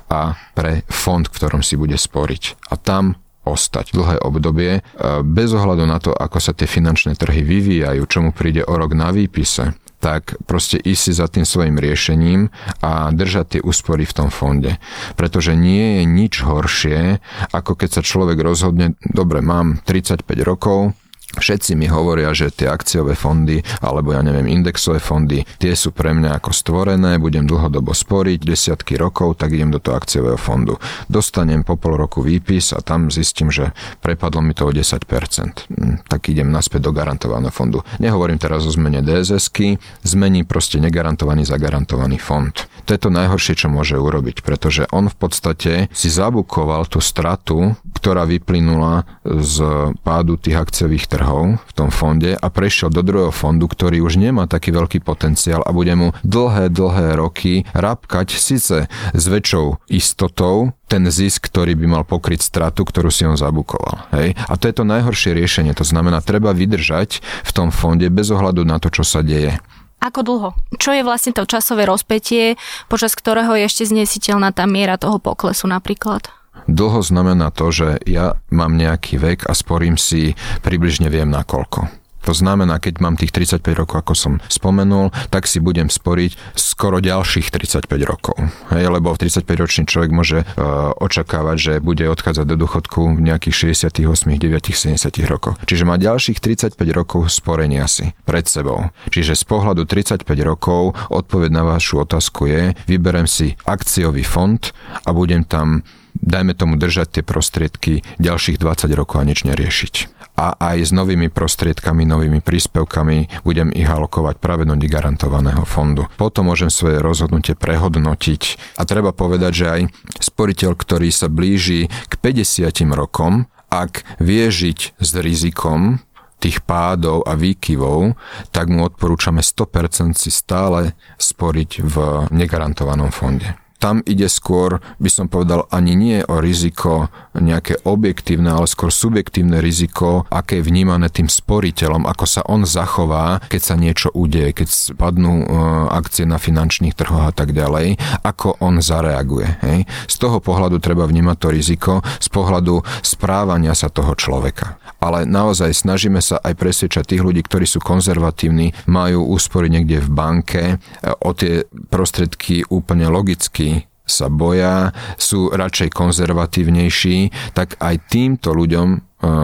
a 0.10 0.40
pre 0.56 0.88
fond, 0.88 1.28
v 1.28 1.36
ktorom 1.36 1.62
si 1.62 1.76
bude 1.76 2.00
sporiť. 2.00 2.72
A 2.72 2.80
tam 2.80 3.20
ostať 3.48 3.96
dlhé 3.96 4.20
obdobie, 4.28 4.84
bez 5.24 5.56
ohľadu 5.56 5.88
na 5.88 6.04
to, 6.04 6.12
ako 6.12 6.36
sa 6.44 6.52
tie 6.52 6.68
finančné 6.68 7.16
trhy 7.16 7.48
vyvíjajú, 7.48 8.04
čomu 8.04 8.36
príde 8.36 8.60
o 8.68 8.76
rok 8.76 8.92
na 8.92 9.08
výpise, 9.16 9.72
tak 9.98 10.38
proste 10.46 10.78
ísť 10.78 11.02
si 11.02 11.12
za 11.14 11.28
tým 11.28 11.46
svojim 11.46 11.78
riešením 11.82 12.54
a 12.86 13.10
držať 13.10 13.58
tie 13.58 13.62
úspory 13.66 14.06
v 14.06 14.14
tom 14.14 14.30
fonde. 14.30 14.78
Pretože 15.18 15.58
nie 15.58 16.02
je 16.02 16.04
nič 16.06 16.34
horšie, 16.46 17.18
ako 17.50 17.74
keď 17.74 17.90
sa 18.00 18.02
človek 18.06 18.38
rozhodne, 18.38 18.94
dobre, 19.02 19.42
mám 19.42 19.82
35 19.86 20.24
rokov, 20.46 20.94
Všetci 21.38 21.78
mi 21.78 21.86
hovoria, 21.86 22.34
že 22.34 22.50
tie 22.50 22.68
akciové 22.68 23.14
fondy, 23.14 23.62
alebo 23.80 24.12
ja 24.12 24.26
neviem, 24.26 24.50
indexové 24.50 24.98
fondy, 24.98 25.46
tie 25.62 25.78
sú 25.78 25.94
pre 25.94 26.12
mňa 26.12 26.42
ako 26.42 26.50
stvorené, 26.50 27.22
budem 27.22 27.46
dlhodobo 27.46 27.94
sporiť, 27.94 28.42
desiatky 28.42 28.98
rokov, 28.98 29.38
tak 29.38 29.54
idem 29.54 29.70
do 29.70 29.78
toho 29.78 29.96
akciového 29.96 30.36
fondu. 30.36 30.82
Dostanem 31.06 31.62
po 31.62 31.78
pol 31.78 31.96
roku 31.96 32.26
výpis 32.26 32.74
a 32.74 32.82
tam 32.82 33.14
zistím, 33.14 33.54
že 33.54 33.72
prepadlo 34.02 34.42
mi 34.42 34.58
to 34.58 34.68
o 34.68 34.72
10%. 34.74 34.98
Hm, 34.98 36.10
tak 36.10 36.34
idem 36.34 36.50
naspäť 36.50 36.90
do 36.90 36.92
garantovaného 36.92 37.54
fondu. 37.54 37.86
Nehovorím 38.02 38.42
teraz 38.42 38.66
o 38.66 38.74
zmene 38.74 39.06
DSS-ky, 39.06 39.78
zmení 40.02 40.42
proste 40.44 40.82
negarantovaný 40.82 41.46
zagarantovaný 41.46 42.18
fond. 42.18 42.54
To 42.90 42.96
je 42.96 43.00
to 43.00 43.14
najhoršie, 43.14 43.54
čo 43.54 43.68
môže 43.70 44.00
urobiť, 44.00 44.42
pretože 44.42 44.90
on 44.90 45.12
v 45.12 45.18
podstate 45.20 45.72
si 45.94 46.10
zabukoval 46.10 46.90
tú 46.90 47.04
stratu, 47.04 47.76
ktorá 47.94 48.24
vyplynula 48.24 49.06
z 49.28 49.56
pádu 50.02 50.40
tých 50.40 50.56
akciových 50.56 51.12
trhov 51.12 51.27
v 51.28 51.72
tom 51.76 51.92
fonde 51.92 52.40
a 52.40 52.48
prešiel 52.48 52.88
do 52.88 53.04
druhého 53.04 53.36
fondu, 53.36 53.68
ktorý 53.68 54.00
už 54.00 54.16
nemá 54.16 54.48
taký 54.48 54.72
veľký 54.72 55.04
potenciál 55.04 55.60
a 55.68 55.76
bude 55.76 55.92
mu 55.94 56.16
dlhé, 56.24 56.72
dlhé 56.72 57.20
roky 57.20 57.68
rabkať 57.76 58.40
síce 58.40 58.88
s 59.12 59.24
väčšou 59.28 59.84
istotou 59.92 60.72
ten 60.88 61.04
zisk, 61.12 61.52
ktorý 61.52 61.76
by 61.76 61.86
mal 62.00 62.04
pokryť 62.08 62.40
stratu, 62.40 62.88
ktorú 62.88 63.12
si 63.12 63.28
on 63.28 63.36
zabukoval. 63.36 64.08
Hej? 64.16 64.40
A 64.48 64.56
to 64.56 64.72
je 64.72 64.76
to 64.80 64.88
najhoršie 64.88 65.36
riešenie. 65.36 65.76
To 65.76 65.84
znamená, 65.84 66.24
treba 66.24 66.56
vydržať 66.56 67.20
v 67.20 67.52
tom 67.52 67.76
fonde 67.76 68.08
bez 68.08 68.32
ohľadu 68.32 68.64
na 68.64 68.80
to, 68.80 68.88
čo 68.88 69.04
sa 69.04 69.20
deje. 69.20 69.60
Ako 70.00 70.22
dlho? 70.24 70.50
Čo 70.78 70.94
je 70.94 71.04
vlastne 71.04 71.34
to 71.34 71.44
časové 71.44 71.84
rozpetie, 71.84 72.56
počas 72.88 73.18
ktorého 73.18 73.52
je 73.58 73.68
ešte 73.68 73.84
znesiteľná 73.90 74.54
tá 74.54 74.70
miera 74.70 74.96
toho 74.96 75.18
poklesu 75.20 75.68
napríklad? 75.68 76.30
Dlho 76.66 77.06
znamená 77.06 77.54
to, 77.54 77.70
že 77.70 78.02
ja 78.10 78.42
mám 78.50 78.74
nejaký 78.74 79.22
vek 79.22 79.46
a 79.46 79.54
sporím 79.54 79.96
si 79.96 80.34
približne 80.66 81.08
viem 81.14 81.30
na 81.30 81.46
koľko. 81.46 81.88
To 82.28 82.36
znamená, 82.36 82.76
keď 82.84 83.00
mám 83.00 83.16
tých 83.16 83.32
35 83.32 83.64
rokov, 83.72 84.04
ako 84.04 84.14
som 84.14 84.34
spomenul, 84.52 85.16
tak 85.32 85.48
si 85.48 85.64
budem 85.64 85.88
sporiť 85.88 86.60
skoro 86.60 87.00
ďalších 87.00 87.48
35 87.56 87.88
rokov. 88.04 88.36
Hej, 88.68 88.92
lebo 88.92 89.16
35-ročný 89.16 89.88
človek 89.88 90.12
môže 90.12 90.44
uh, 90.44 90.92
očakávať, 91.00 91.56
že 91.56 91.74
bude 91.80 92.04
odchádzať 92.04 92.44
do 92.44 92.68
dôchodku 92.68 93.16
v 93.16 93.22
nejakých 93.32 93.72
68, 93.72 94.44
9, 94.44 94.44
70 94.44 95.00
rokoch. 95.24 95.56
Čiže 95.64 95.88
má 95.88 95.96
ďalších 95.96 96.44
35 96.44 96.76
rokov 96.92 97.32
sporenia 97.32 97.88
si 97.88 98.12
pred 98.28 98.44
sebou. 98.44 98.92
Čiže 99.08 99.40
z 99.40 99.44
pohľadu 99.48 99.88
35 99.88 100.28
rokov 100.44 101.00
odpoveď 101.08 101.50
na 101.56 101.64
vašu 101.64 102.04
otázku 102.04 102.52
je, 102.52 102.76
vyberem 102.92 103.24
si 103.24 103.56
akciový 103.64 104.28
fond 104.28 104.60
a 105.08 105.16
budem 105.16 105.48
tam 105.48 105.80
dajme 106.22 106.54
tomu 106.58 106.76
držať 106.76 107.20
tie 107.20 107.24
prostriedky 107.24 108.06
ďalších 108.18 108.58
20 108.60 108.92
rokov 108.98 109.22
a 109.22 109.28
nič 109.28 109.46
neriešiť. 109.46 109.96
A 110.38 110.54
aj 110.54 110.78
s 110.86 110.92
novými 110.94 111.34
prostriedkami, 111.34 112.06
novými 112.06 112.46
príspevkami 112.46 113.42
budem 113.42 113.74
ich 113.74 113.90
alokovať 113.90 114.38
práve 114.38 114.70
do 114.70 114.78
garantovaného 114.78 115.66
fondu. 115.66 116.06
Potom 116.14 116.54
môžem 116.54 116.70
svoje 116.70 117.02
rozhodnutie 117.02 117.58
prehodnotiť. 117.58 118.78
A 118.78 118.86
treba 118.86 119.18
povedať, 119.18 119.52
že 119.54 119.66
aj 119.66 119.82
sporiteľ, 120.22 120.78
ktorý 120.78 121.10
sa 121.10 121.26
blíži 121.26 121.90
k 121.90 122.14
50 122.22 122.70
rokom, 122.94 123.50
ak 123.74 124.06
vie 124.22 124.46
žiť 124.48 125.02
s 125.02 125.10
rizikom, 125.18 126.06
tých 126.38 126.62
pádov 126.62 127.26
a 127.26 127.34
výkyvov, 127.34 128.14
tak 128.54 128.70
mu 128.70 128.86
odporúčame 128.86 129.42
100% 129.42 130.14
si 130.14 130.30
stále 130.30 130.94
sporiť 131.18 131.82
v 131.82 131.96
negarantovanom 132.30 133.10
fonde 133.10 133.58
tam 133.78 134.02
ide 134.10 134.26
skôr, 134.30 134.82
by 134.98 135.10
som 135.10 135.30
povedal, 135.30 135.70
ani 135.70 135.94
nie 135.94 136.20
o 136.26 136.42
riziko 136.42 137.14
nejaké 137.38 137.78
objektívne, 137.86 138.50
ale 138.50 138.66
skôr 138.66 138.90
subjektívne 138.90 139.62
riziko, 139.62 140.26
aké 140.34 140.60
je 140.60 140.68
vnímané 140.68 141.14
tým 141.14 141.30
sporiteľom, 141.30 142.10
ako 142.10 142.26
sa 142.26 142.42
on 142.50 142.66
zachová, 142.66 143.38
keď 143.46 143.62
sa 143.62 143.76
niečo 143.78 144.10
udeje, 144.12 144.58
keď 144.58 144.68
spadnú 144.68 145.46
e, 145.46 145.48
akcie 145.94 146.26
na 146.26 146.42
finančných 146.42 146.98
trhoch 146.98 147.30
a 147.30 147.34
tak 147.34 147.54
ďalej, 147.54 148.02
ako 148.26 148.58
on 148.58 148.82
zareaguje. 148.82 149.62
Hej? 149.62 149.80
Z 150.10 150.16
toho 150.18 150.42
pohľadu 150.42 150.82
treba 150.82 151.06
vnímať 151.06 151.38
to 151.38 151.48
riziko, 151.54 151.94
z 152.18 152.28
pohľadu 152.34 152.82
správania 153.06 153.78
sa 153.78 153.94
toho 153.94 154.18
človeka. 154.18 154.82
Ale 154.98 155.30
naozaj 155.30 155.78
snažíme 155.78 156.20
sa 156.26 156.42
aj 156.42 156.58
presvedčať 156.58 157.14
tých 157.14 157.22
ľudí, 157.22 157.46
ktorí 157.46 157.70
sú 157.70 157.78
konzervatívni, 157.78 158.74
majú 158.90 159.30
úspory 159.38 159.70
niekde 159.70 160.02
v 160.02 160.10
banke, 160.10 160.64
e, 160.66 160.76
o 161.22 161.30
tie 161.38 161.70
prostriedky 161.94 162.66
úplne 162.74 163.06
logicky 163.14 163.77
sa 164.08 164.32
boja, 164.32 164.96
sú 165.20 165.52
radšej 165.52 165.92
konzervatívnejší, 165.92 167.52
tak 167.52 167.76
aj 167.78 168.08
týmto 168.08 168.56
ľuďom 168.56 168.88
e, 168.96 168.98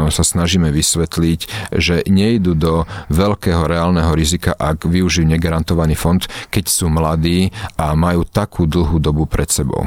sa 0.08 0.24
snažíme 0.24 0.72
vysvetliť, 0.72 1.40
že 1.76 2.08
nejdu 2.08 2.56
do 2.56 2.88
veľkého 3.12 3.68
reálneho 3.68 4.16
rizika, 4.16 4.56
ak 4.56 4.88
využijú 4.88 5.28
negarantovaný 5.28 6.00
fond, 6.00 6.24
keď 6.48 6.66
sú 6.72 6.88
mladí 6.88 7.52
a 7.76 7.92
majú 7.94 8.24
takú 8.24 8.64
dlhú 8.64 9.04
dobu 9.04 9.28
pred 9.28 9.52
sebou. 9.52 9.84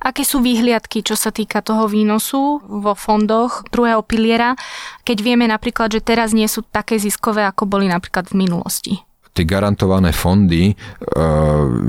Aké 0.00 0.24
sú 0.24 0.40
výhliadky, 0.40 1.04
čo 1.04 1.12
sa 1.12 1.28
týka 1.28 1.60
toho 1.60 1.84
výnosu 1.84 2.64
vo 2.64 2.96
fondoch 2.96 3.68
druhého 3.68 4.00
piliera, 4.00 4.56
keď 5.04 5.18
vieme 5.20 5.44
napríklad, 5.44 5.92
že 5.92 6.00
teraz 6.00 6.32
nie 6.32 6.48
sú 6.48 6.64
také 6.64 6.96
ziskové, 6.96 7.44
ako 7.44 7.68
boli 7.68 7.84
napríklad 7.84 8.32
v 8.32 8.48
minulosti? 8.48 9.09
Tie 9.32 9.44
garantované 9.46 10.10
fondy, 10.10 10.72
e, 10.72 10.74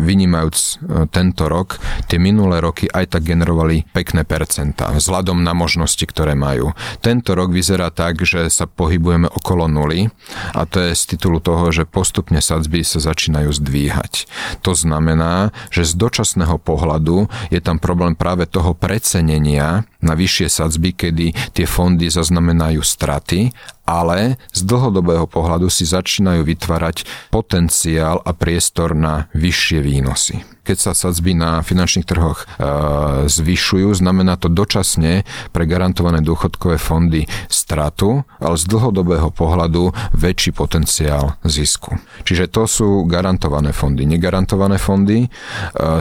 vynímajúc 0.01 0.57
e, 0.57 0.73
tento 1.09 1.49
rok, 1.49 1.81
tie 2.05 2.21
minulé 2.21 2.61
roky 2.61 2.85
aj 2.87 3.17
tak 3.17 3.25
generovali 3.25 3.89
pekné 3.91 4.23
percentá 4.23 4.93
vzhľadom 4.93 5.41
na 5.41 5.51
možnosti, 5.57 6.01
ktoré 6.05 6.37
majú. 6.37 6.73
Tento 7.01 7.33
rok 7.33 7.49
vyzerá 7.49 7.89
tak, 7.89 8.21
že 8.21 8.47
sa 8.53 8.69
pohybujeme 8.69 9.27
okolo 9.27 9.65
nuly 9.65 10.13
a 10.53 10.63
to 10.69 10.81
je 10.81 10.93
z 10.93 11.17
titulu 11.17 11.41
toho, 11.41 11.73
že 11.73 11.89
postupne 11.89 12.39
sadzby 12.39 12.85
sa 12.85 13.01
začínajú 13.01 13.49
zdvíhať. 13.51 14.29
To 14.61 14.77
znamená, 14.77 15.49
že 15.73 15.87
z 15.87 15.97
dočasného 15.97 16.61
pohľadu 16.61 17.27
je 17.49 17.59
tam 17.59 17.81
problém 17.81 18.13
práve 18.13 18.45
toho 18.45 18.77
precenenia 18.77 19.83
na 20.01 20.13
vyššie 20.13 20.47
sadzby, 20.49 20.93
kedy 20.93 21.33
tie 21.53 21.65
fondy 21.65 22.09
zaznamenajú 22.09 22.81
straty 22.81 23.53
ale 23.85 24.39
z 24.53 24.61
dlhodobého 24.63 25.25
pohľadu 25.25 25.67
si 25.67 25.83
začínajú 25.83 26.45
vytvárať 26.45 27.03
potenciál 27.33 28.21
a 28.23 28.31
priestor 28.31 28.93
na 28.95 29.27
vyššie 29.33 29.79
výnosy 29.83 30.41
keď 30.61 30.77
sa 30.77 30.91
sadzby 30.93 31.33
na 31.33 31.65
finančných 31.65 32.05
trhoch 32.05 32.45
e, 32.45 32.65
zvyšujú, 33.25 33.89
znamená 33.97 34.37
to 34.37 34.45
dočasne 34.47 35.25
pre 35.49 35.63
garantované 35.65 36.21
dôchodkové 36.21 36.77
fondy 36.77 37.25
stratu, 37.49 38.21
ale 38.37 38.55
z 38.61 38.69
dlhodobého 38.69 39.33
pohľadu 39.33 39.89
väčší 40.13 40.53
potenciál 40.53 41.35
zisku. 41.41 41.97
Čiže 42.23 42.45
to 42.53 42.69
sú 42.69 42.87
garantované 43.09 43.73
fondy. 43.73 44.05
Negarantované 44.05 44.77
fondy 44.77 45.25
e, 45.25 45.29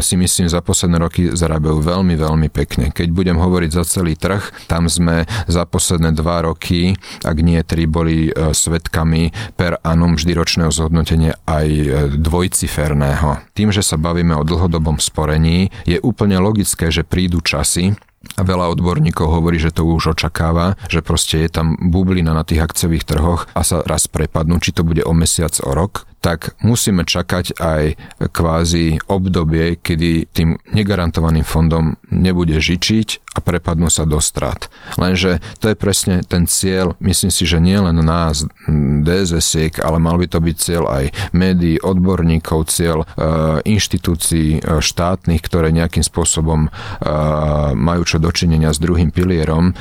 si 0.05 0.15
myslím 0.21 0.53
za 0.53 0.61
posledné 0.61 1.01
roky 1.01 1.33
zarábajú 1.33 1.81
veľmi, 1.81 2.15
veľmi 2.21 2.49
pekne. 2.53 2.93
Keď 2.93 3.09
budem 3.11 3.41
hovoriť 3.41 3.71
za 3.73 3.85
celý 3.89 4.13
trh, 4.15 4.69
tam 4.69 4.93
sme 4.93 5.25
za 5.49 5.65
posledné 5.65 6.13
dva 6.13 6.45
roky, 6.45 6.93
ak 7.25 7.37
nie 7.41 7.59
tri, 7.71 7.87
boli 7.87 8.27
e, 8.27 8.51
svetkami 8.51 9.55
per 9.55 9.79
annum 9.87 10.19
vždy 10.19 10.35
ročného 10.35 10.75
zhodnotenia 10.75 11.39
aj 11.47 11.67
e, 11.71 11.87
dvojciferného. 12.19 13.55
Tým, 13.55 13.71
že 13.71 13.87
sa 13.87 13.95
bavíme 13.95 14.35
o 14.35 14.43
dlhodobom 14.43 14.99
sporení, 14.99 15.71
je 15.87 16.03
úplne 16.03 16.43
logické, 16.43 16.91
že 16.91 17.07
prídu 17.07 17.39
časy, 17.39 17.95
a 18.37 18.45
veľa 18.45 18.69
odborníkov 18.77 19.33
hovorí, 19.33 19.57
že 19.57 19.73
to 19.73 19.89
už 19.89 20.13
očakáva, 20.13 20.77
že 20.93 21.01
proste 21.01 21.41
je 21.41 21.49
tam 21.49 21.81
bublina 21.81 22.37
na 22.37 22.45
tých 22.45 22.61
akciových 22.61 23.09
trhoch 23.09 23.49
a 23.57 23.65
sa 23.65 23.81
raz 23.81 24.13
prepadnú, 24.13 24.61
či 24.61 24.77
to 24.77 24.85
bude 24.85 25.01
o 25.01 25.17
mesiac, 25.17 25.57
o 25.65 25.73
rok, 25.73 26.05
tak 26.21 26.53
musíme 26.61 27.09
čakať 27.09 27.57
aj 27.57 27.83
kvázi 28.29 29.01
obdobie, 29.09 29.81
kedy 29.81 30.29
tým 30.37 30.61
negarantovaným 30.69 31.49
fondom 31.49 31.97
nebude 32.13 32.61
žičiť 32.61 33.30
a 33.31 33.39
prepadnú 33.39 33.87
sa 33.87 34.03
do 34.03 34.19
strat. 34.19 34.67
Lenže 34.99 35.39
to 35.63 35.71
je 35.71 35.77
presne 35.79 36.27
ten 36.27 36.51
cieľ, 36.51 36.99
myslím 36.99 37.31
si, 37.31 37.47
že 37.47 37.63
nie 37.63 37.79
len 37.79 37.95
nás, 38.03 38.43
dss 39.07 39.79
ale 39.79 39.99
mal 40.03 40.19
by 40.19 40.27
to 40.27 40.43
byť 40.43 40.57
cieľ 40.59 40.85
aj 40.91 41.05
médií, 41.31 41.79
odborníkov, 41.79 42.67
cieľ 42.67 43.03
e, 43.03 43.07
inštitúcií 43.71 44.59
e, 44.59 44.61
štátnych, 44.83 45.43
ktoré 45.47 45.71
nejakým 45.71 46.03
spôsobom 46.03 46.67
e, 46.67 46.71
majú 47.79 48.03
čo 48.03 48.19
dočinenia 48.19 48.75
s 48.75 48.83
druhým 48.83 49.15
pilierom, 49.15 49.71
e, 49.71 49.75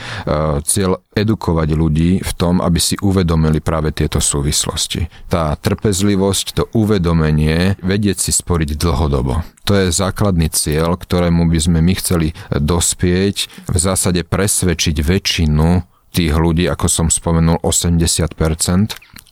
cieľ 0.62 1.02
edukovať 1.18 1.70
ľudí 1.74 2.12
v 2.22 2.32
tom, 2.38 2.62
aby 2.62 2.78
si 2.78 2.96
uvedomili 3.02 3.60
práve 3.60 3.92
tieto 3.92 4.22
súvislosti. 4.22 5.10
Tá 5.28 5.58
trpezlivosť, 5.58 6.46
to 6.54 6.64
uvedomenie, 6.78 7.76
vedieť 7.82 8.30
si 8.30 8.32
sporiť 8.32 8.78
dlhodobo. 8.78 9.59
To 9.70 9.78
je 9.78 9.94
základný 9.94 10.50
cieľ, 10.50 10.98
ktorému 10.98 11.46
by 11.46 11.60
sme 11.62 11.80
my 11.86 11.94
chceli 12.02 12.34
dospieť, 12.50 13.70
v 13.70 13.78
zásade 13.78 14.26
presvedčiť 14.26 14.98
väčšinu 14.98 15.86
tých 16.10 16.34
ľudí, 16.34 16.66
ako 16.66 16.90
som 16.90 17.08
spomenul, 17.14 17.62
80%, 17.62 18.34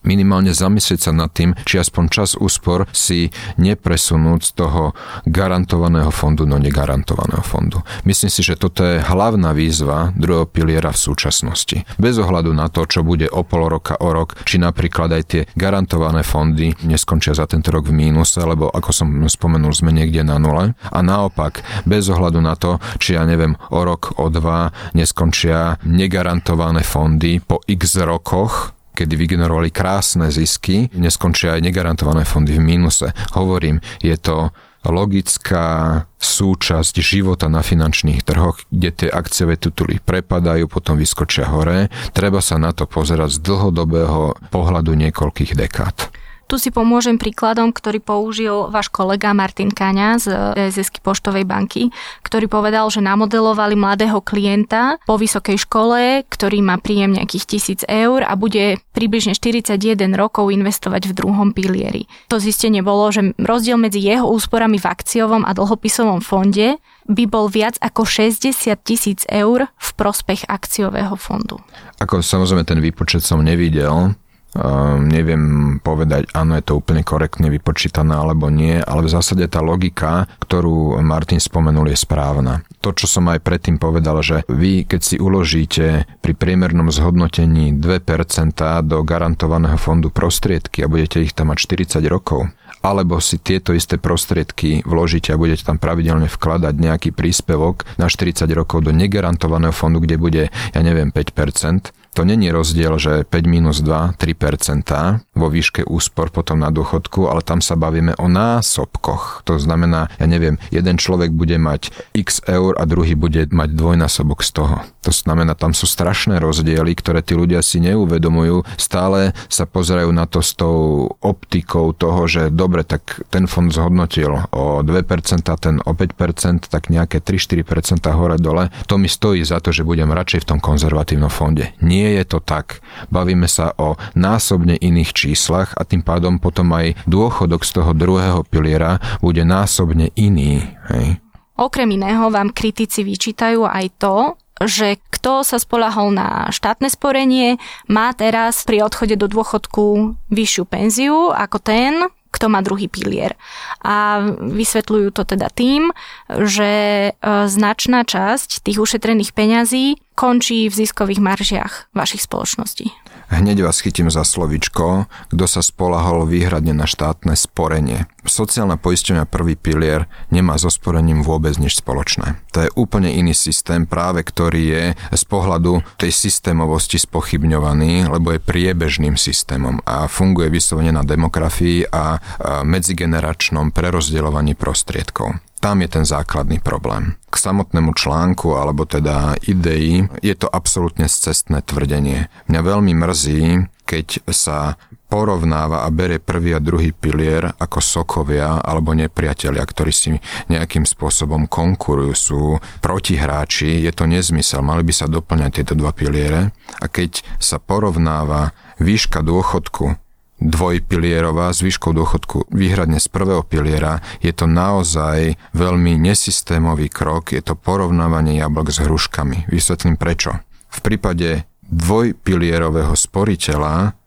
minimálne 0.08 0.56
zamyslieť 0.56 1.00
sa 1.04 1.12
nad 1.12 1.28
tým, 1.36 1.52
či 1.67 1.84
aspoň 1.84 2.04
čas 2.08 2.39
úspor 2.39 2.88
si 2.96 3.28
nepresunúť 3.60 4.39
z 4.48 4.52
toho 4.56 4.96
garantovaného 5.28 6.10
fondu 6.15 6.48
do 6.48 6.56
negarantovaného 6.56 7.43
fondu. 7.43 7.84
Myslím 8.08 8.32
si, 8.32 8.39
že 8.39 8.56
toto 8.56 8.88
je 8.88 9.04
hlavná 9.04 9.52
výzva 9.52 10.15
druhého 10.15 10.48
piliera 10.48 10.96
v 10.96 11.04
súčasnosti. 11.04 11.84
Bez 12.00 12.15
ohľadu 12.15 12.56
na 12.56 12.72
to, 12.72 12.88
čo 12.88 13.04
bude 13.04 13.28
o 13.28 13.43
pol 13.43 13.67
roka, 13.67 14.00
o 14.00 14.15
rok, 14.15 14.39
či 14.48 14.56
napríklad 14.62 15.12
aj 15.12 15.24
tie 15.28 15.41
garantované 15.60 16.24
fondy 16.24 16.72
neskončia 16.88 17.36
za 17.36 17.43
tento 17.50 17.76
rok 17.76 17.91
v 17.91 18.08
mínuse, 18.08 18.39
lebo 18.39 18.72
ako 18.72 18.91
som 18.96 19.10
spomenul, 19.28 19.76
sme 19.76 19.91
niekde 19.91 20.24
na 20.24 20.39
nule. 20.39 20.78
A 20.78 21.00
naopak, 21.04 21.60
bez 21.84 22.08
ohľadu 22.08 22.39
na 22.39 22.56
to, 22.56 22.80
či 23.02 23.20
ja 23.20 23.28
neviem, 23.28 23.60
o 23.74 23.84
rok, 23.84 24.15
o 24.22 24.32
dva 24.32 24.72
neskončia 24.96 25.82
negarantované 25.84 26.86
fondy 26.86 27.41
po 27.43 27.60
x 27.65 28.00
rokoch, 28.00 28.77
kedy 28.97 29.13
vygenerovali 29.13 29.69
krásne 29.69 30.33
zisky, 30.33 30.89
neskončia 30.97 31.53
aj 31.53 31.62
negarantované 31.62 32.25
fondy 32.25 32.57
v 32.57 32.65
mínuse. 32.65 33.13
Hovorím, 33.38 33.77
je 34.01 34.17
to 34.17 34.49
logická 34.88 36.05
súčasť 36.17 36.97
života 37.03 37.45
na 37.51 37.62
finančných 37.62 38.23
trhoch, 38.25 38.63
kde 38.73 38.89
tie 39.05 39.10
akciové 39.12 39.60
tituly 39.60 40.01
prepadajú, 40.01 40.65
potom 40.65 40.97
vyskočia 40.97 41.51
hore. 41.51 41.93
Treba 42.15 42.41
sa 42.41 42.57
na 42.57 42.73
to 42.73 42.89
pozerať 42.89 43.38
z 43.38 43.43
dlhodobého 43.45 44.33
pohľadu 44.49 44.95
niekoľkých 44.97 45.53
dekád. 45.53 46.16
Tu 46.47 46.55
si 46.55 46.71
pomôžem 46.71 47.19
príkladom, 47.19 47.75
ktorý 47.75 47.99
použil 47.99 48.71
váš 48.71 48.88
kolega 48.88 49.36
Martin 49.36 49.67
Kaňa 49.67 50.15
z 50.15 50.25
SSK 50.71 51.03
Poštovej 51.03 51.43
banky, 51.43 51.91
ktorý 52.23 52.47
povedal, 52.47 52.88
že 52.88 53.03
namodelovali 53.03 53.75
mladého 53.75 54.23
klienta 54.23 54.95
po 55.03 55.19
vysokej 55.19 55.60
škole, 55.67 56.23
ktorý 56.23 56.63
má 56.63 56.79
príjem 56.79 57.19
nejakých 57.19 57.45
tisíc 57.51 57.83
eur 57.83 58.23
a 58.23 58.31
bude 58.39 58.79
približne 58.95 59.36
41 59.36 59.75
rokov 60.15 60.47
investovať 60.47 61.12
v 61.12 61.13
druhom 61.19 61.51
pilieri. 61.51 62.07
To 62.31 62.39
zistenie 62.39 62.79
bolo, 62.79 63.12
že 63.12 63.36
rozdiel 63.36 63.75
medzi 63.75 63.99
jeho 63.99 64.31
úsporami 64.31 64.79
v 64.79 64.88
akciovom 64.88 65.43
a 65.43 65.51
dlhopisovom 65.51 66.23
fonde 66.23 66.79
by 67.12 67.23
bol 67.27 67.51
viac 67.51 67.75
ako 67.83 68.07
60 68.07 68.71
tisíc 68.88 69.27
eur 69.27 69.67
v 69.67 69.89
prospech 69.99 70.47
akciového 70.47 71.19
fondu. 71.19 71.60
Ako 71.99 72.23
samozrejme 72.23 72.63
ten 72.63 72.79
výpočet 72.79 73.19
som 73.19 73.43
nevidel, 73.43 74.15
Um, 74.58 75.06
neviem 75.06 75.78
povedať, 75.78 76.34
áno, 76.34 76.58
je 76.58 76.65
to 76.65 76.82
úplne 76.82 77.06
korektne 77.06 77.54
vypočítané 77.54 78.17
alebo 78.17 78.50
nie, 78.50 78.82
ale 78.82 79.06
v 79.06 79.13
zásade 79.13 79.46
tá 79.46 79.62
logika, 79.62 80.26
ktorú 80.41 80.98
Martin 81.06 81.38
spomenul, 81.38 81.93
je 81.93 82.02
správna. 82.02 82.65
To, 82.82 82.89
čo 82.89 83.06
som 83.06 83.30
aj 83.30 83.46
predtým 83.46 83.78
povedal, 83.78 84.17
že 84.26 84.41
vy, 84.50 84.89
keď 84.89 85.02
si 85.06 85.15
uložíte 85.22 86.10
pri 86.26 86.34
priemernom 86.34 86.89
zhodnotení 86.89 87.78
2% 87.78 88.58
do 88.82 88.98
garantovaného 89.06 89.78
fondu 89.78 90.10
prostriedky 90.10 90.82
a 90.82 90.89
budete 90.89 91.22
ich 91.22 91.38
tam 91.38 91.54
mať 91.54 92.02
40 92.02 92.02
rokov, 92.10 92.50
alebo 92.82 93.22
si 93.22 93.38
tieto 93.38 93.78
isté 93.78 94.02
prostriedky 94.02 94.82
vložíte 94.89 95.34
a 95.34 95.41
budete 95.41 95.70
tam 95.70 95.78
pravidelne 95.78 96.26
vkladať 96.34 96.74
nejaký 96.74 97.10
príspevok 97.13 97.86
na 98.02 98.10
40 98.10 98.50
rokov 98.58 98.82
do 98.82 98.89
negarantovaného 98.89 99.74
fondu, 99.76 100.02
kde 100.02 100.17
bude, 100.17 100.43
ja 100.50 100.82
neviem, 100.82 101.13
5%, 101.13 101.93
to 102.17 102.25
není 102.25 102.49
rozdiel, 102.49 102.97
že 102.97 103.30
5 103.30 103.45
minus 103.45 103.86
2, 103.86 104.17
3% 104.17 105.38
vo 105.38 105.47
výške 105.53 105.86
úspor 105.86 106.34
potom 106.34 106.58
na 106.58 106.73
dôchodku, 106.73 107.30
ale 107.30 107.45
tam 107.45 107.62
sa 107.62 107.77
bavíme 107.77 108.17
o 108.17 108.25
násobkoch. 108.25 109.45
To 109.45 109.62
znamená, 109.62 110.10
ja 110.17 110.25
neviem, 110.25 110.58
jeden 110.73 110.97
človek 110.97 111.30
bude 111.30 111.62
mať 111.62 111.93
x 112.17 112.41
eur 112.49 112.73
a 112.73 112.89
druhý 112.89 113.13
bude 113.13 113.45
mať 113.53 113.69
dvojnásobok 113.69 114.41
z 114.41 114.49
toho. 114.49 114.77
To 115.06 115.13
znamená, 115.13 115.53
tam 115.53 115.77
sú 115.77 115.86
strašné 115.86 116.41
rozdiely, 116.41 116.97
ktoré 116.97 117.21
tí 117.21 117.38
ľudia 117.38 117.62
si 117.62 117.77
neuvedomujú. 117.86 118.65
Stále 118.82 119.38
sa 119.45 119.69
pozerajú 119.69 120.10
na 120.10 120.25
to 120.25 120.41
s 120.41 120.58
tou 120.58 121.08
optikou 121.21 121.93
toho, 121.93 122.25
že 122.25 122.49
dobre, 122.49 122.82
tak 122.82 123.23
ten 123.30 123.45
fond 123.45 123.69
zhodnotil 123.69 124.49
o 124.51 124.82
2%, 124.82 125.47
ten 125.62 125.80
o 125.86 125.91
5%, 125.93 126.65
tak 126.65 126.89
nejaké 126.89 127.21
3-4% 127.21 128.10
hore 128.10 128.41
dole. 128.41 128.73
To 128.89 128.97
mi 128.97 129.06
stojí 129.06 129.45
za 129.45 129.62
to, 129.62 129.69
že 129.69 129.86
budem 129.86 130.10
radšej 130.10 130.43
v 130.43 130.49
tom 130.49 130.60
konzervatívnom 130.60 131.30
fonde. 131.30 131.71
Nie 131.80 132.07
nie 132.08 132.24
je 132.24 132.24
to 132.24 132.39
tak. 132.39 132.80
Bavíme 133.12 133.52
sa 133.52 133.76
o 133.76 134.00
násobne 134.15 134.80
iných 134.80 135.12
číslach 135.12 135.76
a 135.76 135.84
tým 135.84 136.00
pádom 136.00 136.39
potom 136.39 136.72
aj 136.72 136.96
dôchodok 137.04 137.67
z 137.67 137.72
toho 137.76 137.91
druhého 137.91 138.48
piliera 138.48 139.04
bude 139.20 139.43
násobne 139.43 140.15
iný. 140.15 140.63
Hej. 140.88 141.20
Okrem 141.60 142.00
iného 142.00 142.32
vám 142.32 142.56
kritici 142.56 143.04
vyčítajú 143.04 143.67
aj 143.67 143.86
to, 144.00 144.39
že 144.63 144.98
kto 145.12 145.46
sa 145.46 145.60
spolahol 145.60 146.15
na 146.15 146.50
štátne 146.50 146.89
sporenie, 146.89 147.62
má 147.91 148.15
teraz 148.15 148.63
pri 148.63 148.82
odchode 148.88 149.20
do 149.20 149.30
dôchodku 149.30 150.15
vyššiu 150.32 150.63
penziu 150.65 151.30
ako 151.30 151.58
ten, 151.62 152.10
kto 152.34 152.54
má 152.54 152.62
druhý 152.62 152.89
pilier. 152.89 153.34
A 153.82 154.22
vysvetľujú 154.38 155.10
to 155.13 155.26
teda 155.26 155.50
tým, 155.50 155.89
že 156.30 156.72
e, 157.10 157.12
značná 157.50 158.06
časť 158.06 158.62
tých 158.62 158.78
ušetrených 158.78 159.34
peňazí 159.34 159.98
končí 160.17 160.65
v 160.65 160.73
ziskových 160.73 161.21
maržiach 161.21 161.93
vašich 161.93 162.25
spoločností. 162.25 162.89
Hneď 163.27 163.60
vás 163.67 163.84
chytím 163.84 164.08
za 164.08 164.23
slovičko, 164.23 165.06
kto 165.30 165.45
sa 165.45 165.60
spolahol 165.60 166.23
výhradne 166.25 166.71
na 166.71 166.88
štátne 166.88 167.36
sporenie. 167.36 168.08
Sociálna 168.23 168.80
poistenia 168.80 169.27
prvý 169.27 169.60
pilier 169.60 170.08
nemá 170.32 170.56
so 170.56 170.71
sporením 170.71 171.27
vôbec 171.27 171.60
nič 171.60 171.84
spoločné. 171.84 172.39
To 172.56 172.63
je 172.63 172.73
úplne 172.80 173.12
iný 173.12 173.36
systém, 173.36 173.84
práve 173.84 174.23
ktorý 174.23 174.63
je 174.63 174.84
z 174.95 175.23
pohľadu 175.27 175.84
tej 175.99 176.12
systémovosti 176.15 177.03
spochybňovaný, 177.03 178.08
lebo 178.08 178.32
je 178.32 178.39
priebežným 178.39 179.19
systémom 179.19 179.84
a 179.84 180.08
funguje 180.08 180.47
vyslovene 180.47 180.95
na 180.95 181.03
demografii 181.03 181.84
a 181.91 182.23
medzigeneračnom 182.63 183.75
prerozdeľovaní 183.75 184.56
prostriedkov. 184.56 185.36
Tam 185.58 185.82
je 185.82 185.89
ten 185.89 186.06
základný 186.06 186.62
problém. 186.62 187.17
K 187.34 187.36
samotnému 187.36 187.98
článku, 187.98 188.54
alebo 188.54 188.86
teda 188.86 189.36
idei, 189.50 190.06
je 190.22 190.36
to 190.38 190.46
absolútne 190.46 191.10
cestné 191.10 191.65
tvrdenie. 191.65 192.30
Mňa 192.46 192.62
veľmi 192.62 192.93
mrzí, 192.93 193.41
keď 193.88 194.22
sa 194.30 194.78
porovnáva 195.08 195.88
a 195.88 195.89
berie 195.89 196.20
prvý 196.20 196.52
a 196.52 196.60
druhý 196.60 196.91
pilier 196.91 197.48
ako 197.58 197.80
sokovia 197.80 198.60
alebo 198.60 198.91
nepriatelia, 198.91 199.63
ktorí 199.63 199.91
si 199.96 200.12
nejakým 200.52 200.84
spôsobom 200.84 201.48
konkurujú, 201.48 202.13
sú 202.13 202.41
protihráči, 202.84 203.88
je 203.88 203.91
to 203.96 204.04
nezmysel, 204.04 204.60
mali 204.60 204.84
by 204.84 204.93
sa 204.93 205.08
doplňať 205.08 205.52
tieto 205.63 205.74
dva 205.80 205.96
piliere 205.96 206.52
a 206.84 206.86
keď 206.91 207.24
sa 207.39 207.58
porovnáva 207.58 208.52
výška 208.84 209.24
dôchodku 209.24 210.07
dvojpilierová 210.38 211.50
s 211.50 211.65
výškou 211.65 211.91
dôchodku 211.93 212.50
výhradne 212.54 213.02
z 213.02 213.08
prvého 213.10 213.41
piliera, 213.41 214.02
je 214.21 214.34
to 214.34 214.45
naozaj 214.45 215.34
veľmi 215.58 215.97
nesystémový 215.97 216.89
krok, 216.93 217.34
je 217.34 217.41
to 217.41 217.58
porovnávanie 217.58 218.38
jablok 218.38 218.69
s 218.69 218.82
hruškami. 218.82 219.50
Vysvetlím 219.50 219.97
prečo. 219.97 220.38
V 220.69 220.80
prípade 220.86 221.50
dvojpilierového 221.67 222.93
sporiteľa 222.93 223.97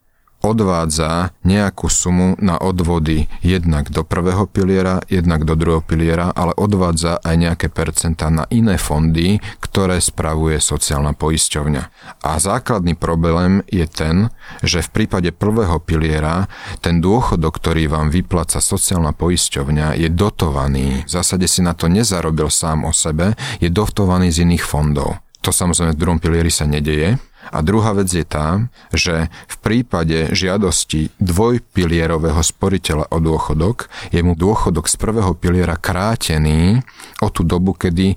odvádza 0.41 1.37
nejakú 1.45 1.87
sumu 1.93 2.37
na 2.41 2.57
odvody 2.57 3.29
jednak 3.45 3.93
do 3.93 4.05
prvého 4.05 4.49
piliera, 4.49 5.05
jednak 5.09 5.45
do 5.45 5.57
druhého 5.57 5.85
piliera, 5.85 6.33
ale 6.33 6.57
odvádza 6.57 7.21
aj 7.21 7.35
nejaké 7.37 7.67
percentá 7.69 8.33
na 8.33 8.49
iné 8.49 8.81
fondy, 8.81 9.41
ktoré 9.61 10.01
spravuje 10.01 10.59
sociálna 10.59 11.13
poisťovňa. 11.13 11.83
A 12.25 12.31
základný 12.41 12.97
problém 12.97 13.61
je 13.69 13.85
ten, 13.85 14.33
že 14.65 14.81
v 14.81 15.05
prípade 15.05 15.31
prvého 15.31 15.79
piliera 15.81 16.49
ten 16.81 16.99
dôchodok, 17.05 17.61
ktorý 17.61 17.93
vám 17.93 18.09
vypláca 18.09 18.59
sociálna 18.59 19.13
poisťovňa, 19.13 20.01
je 20.01 20.09
dotovaný. 20.09 21.05
V 21.05 21.11
zásade 21.11 21.47
si 21.47 21.61
na 21.61 21.77
to 21.77 21.87
nezarobil 21.87 22.49
sám 22.49 22.89
o 22.89 22.93
sebe, 22.97 23.37
je 23.61 23.69
dotovaný 23.69 24.33
z 24.33 24.49
iných 24.49 24.65
fondov. 24.65 25.21
To 25.41 25.49
samozrejme 25.49 25.97
v 25.97 26.01
druhom 26.01 26.21
pilieri 26.21 26.53
sa 26.53 26.69
nedeje, 26.69 27.17
a 27.51 27.59
druhá 27.67 27.93
vec 27.99 28.07
je 28.11 28.23
tá, 28.23 28.71
že 28.95 29.27
v 29.51 29.57
prípade 29.59 30.31
žiadosti 30.31 31.11
dvojpilierového 31.19 32.39
sporiteľa 32.41 33.11
o 33.11 33.19
dôchodok 33.19 33.91
je 34.15 34.23
mu 34.23 34.39
dôchodok 34.39 34.87
z 34.87 34.95
prvého 34.97 35.35
piliera 35.35 35.75
krátený 35.75 36.81
o 37.21 37.29
tú 37.29 37.43
dobu, 37.43 37.75
kedy 37.75 38.15
e, 38.15 38.17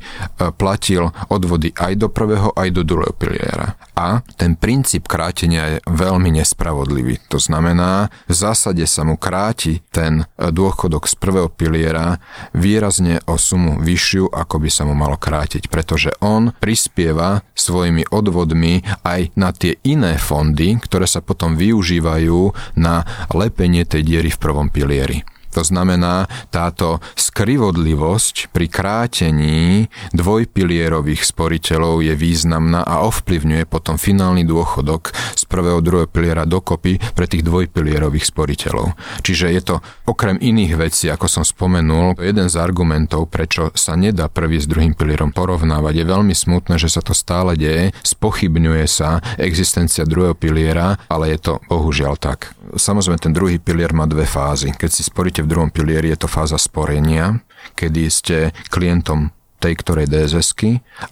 platil 0.53 1.09
odvody 1.27 1.73
aj 1.75 1.93
do 1.97 2.07
prvého, 2.07 2.53
aj 2.53 2.69
do 2.71 2.81
druhého 2.85 3.13
piliera. 3.17 3.75
A 3.93 4.21
ten 4.37 4.57
princíp 4.57 5.09
krátenia 5.09 5.77
je 5.77 5.77
veľmi 5.85 6.33
nespravodlivý. 6.41 7.19
To 7.29 7.37
znamená, 7.37 8.09
v 8.25 8.33
zásade 8.33 8.85
sa 8.87 9.03
mu 9.03 9.19
kráti 9.19 9.81
ten 9.91 10.23
e, 10.23 10.49
dôchodok 10.53 11.09
z 11.09 11.13
prvého 11.17 11.49
piliera 11.49 12.21
výrazne 12.53 13.19
o 13.25 13.35
sumu 13.35 13.81
vyššiu, 13.81 14.29
ako 14.29 14.55
by 14.61 14.69
sa 14.69 14.85
mu 14.85 14.93
malo 14.95 15.17
krátiť, 15.19 15.67
pretože 15.67 16.13
on 16.21 16.53
prispieva 16.57 17.41
svojimi 17.57 18.07
odvodmi 18.13 18.85
aj 19.03 19.22
aj 19.23 19.39
na 19.39 19.55
tie 19.55 19.79
iné 19.87 20.19
fondy, 20.19 20.75
ktoré 20.75 21.07
sa 21.07 21.23
potom 21.23 21.55
využívajú 21.55 22.51
na 22.75 23.07
lepenie 23.31 23.87
tej 23.87 24.03
diery 24.03 24.29
v 24.29 24.41
prvom 24.41 24.67
pilieri. 24.67 25.23
To 25.53 25.61
znamená, 25.61 26.25
táto 26.49 26.97
skrivodlivosť 27.13 28.49
pri 28.49 28.65
krátení 28.69 29.87
dvojpilierových 30.13 31.21
sporiteľov 31.21 32.01
je 32.01 32.13
významná 32.17 32.81
a 32.81 33.05
ovplyvňuje 33.05 33.69
potom 33.69 34.01
finálny 34.01 34.45
dôchodok 34.49 35.13
z 35.37 35.43
prvého 35.45 35.79
druhého 35.85 36.09
piliera 36.09 36.49
dokopy 36.49 36.97
pre 37.13 37.29
tých 37.29 37.45
dvojpilierových 37.45 38.25
sporiteľov. 38.25 38.97
Čiže 39.21 39.45
je 39.53 39.61
to 39.61 39.75
okrem 40.09 40.41
iných 40.41 40.73
vecí, 40.73 41.05
ako 41.13 41.29
som 41.29 41.43
spomenul, 41.45 42.17
jeden 42.17 42.49
z 42.49 42.57
argumentov, 42.57 43.29
prečo 43.29 43.69
sa 43.77 43.93
nedá 43.93 44.25
prvý 44.25 44.57
s 44.57 44.65
druhým 44.65 44.97
pilierom 44.97 45.29
porovnávať. 45.29 45.93
Je 46.01 46.05
veľmi 46.09 46.33
smutné, 46.33 46.81
že 46.81 46.89
sa 46.89 47.05
to 47.05 47.13
stále 47.13 47.53
deje, 47.53 47.93
spochybňuje 48.01 48.85
sa 48.89 49.21
existencia 49.37 50.07
druhého 50.07 50.33
piliera, 50.33 50.97
ale 51.05 51.37
je 51.37 51.39
to 51.39 51.53
bohužiaľ 51.69 52.17
tak. 52.17 52.57
Samozrejme, 52.73 53.21
ten 53.21 53.35
druhý 53.35 53.61
pilier 53.61 53.93
má 53.93 54.09
dve 54.09 54.25
fázy. 54.25 54.73
Keď 54.73 54.89
si 54.89 55.05
sporíte 55.05 55.42
v 55.43 55.49
druhom 55.51 55.69
pilieri 55.69 56.15
je 56.15 56.23
to 56.23 56.31
fáza 56.31 56.55
sporenia, 56.55 57.43
kedy 57.75 58.07
ste 58.07 58.37
klientom 58.71 59.35
tej 59.63 59.79
ktorej 59.79 60.11
dss 60.11 60.51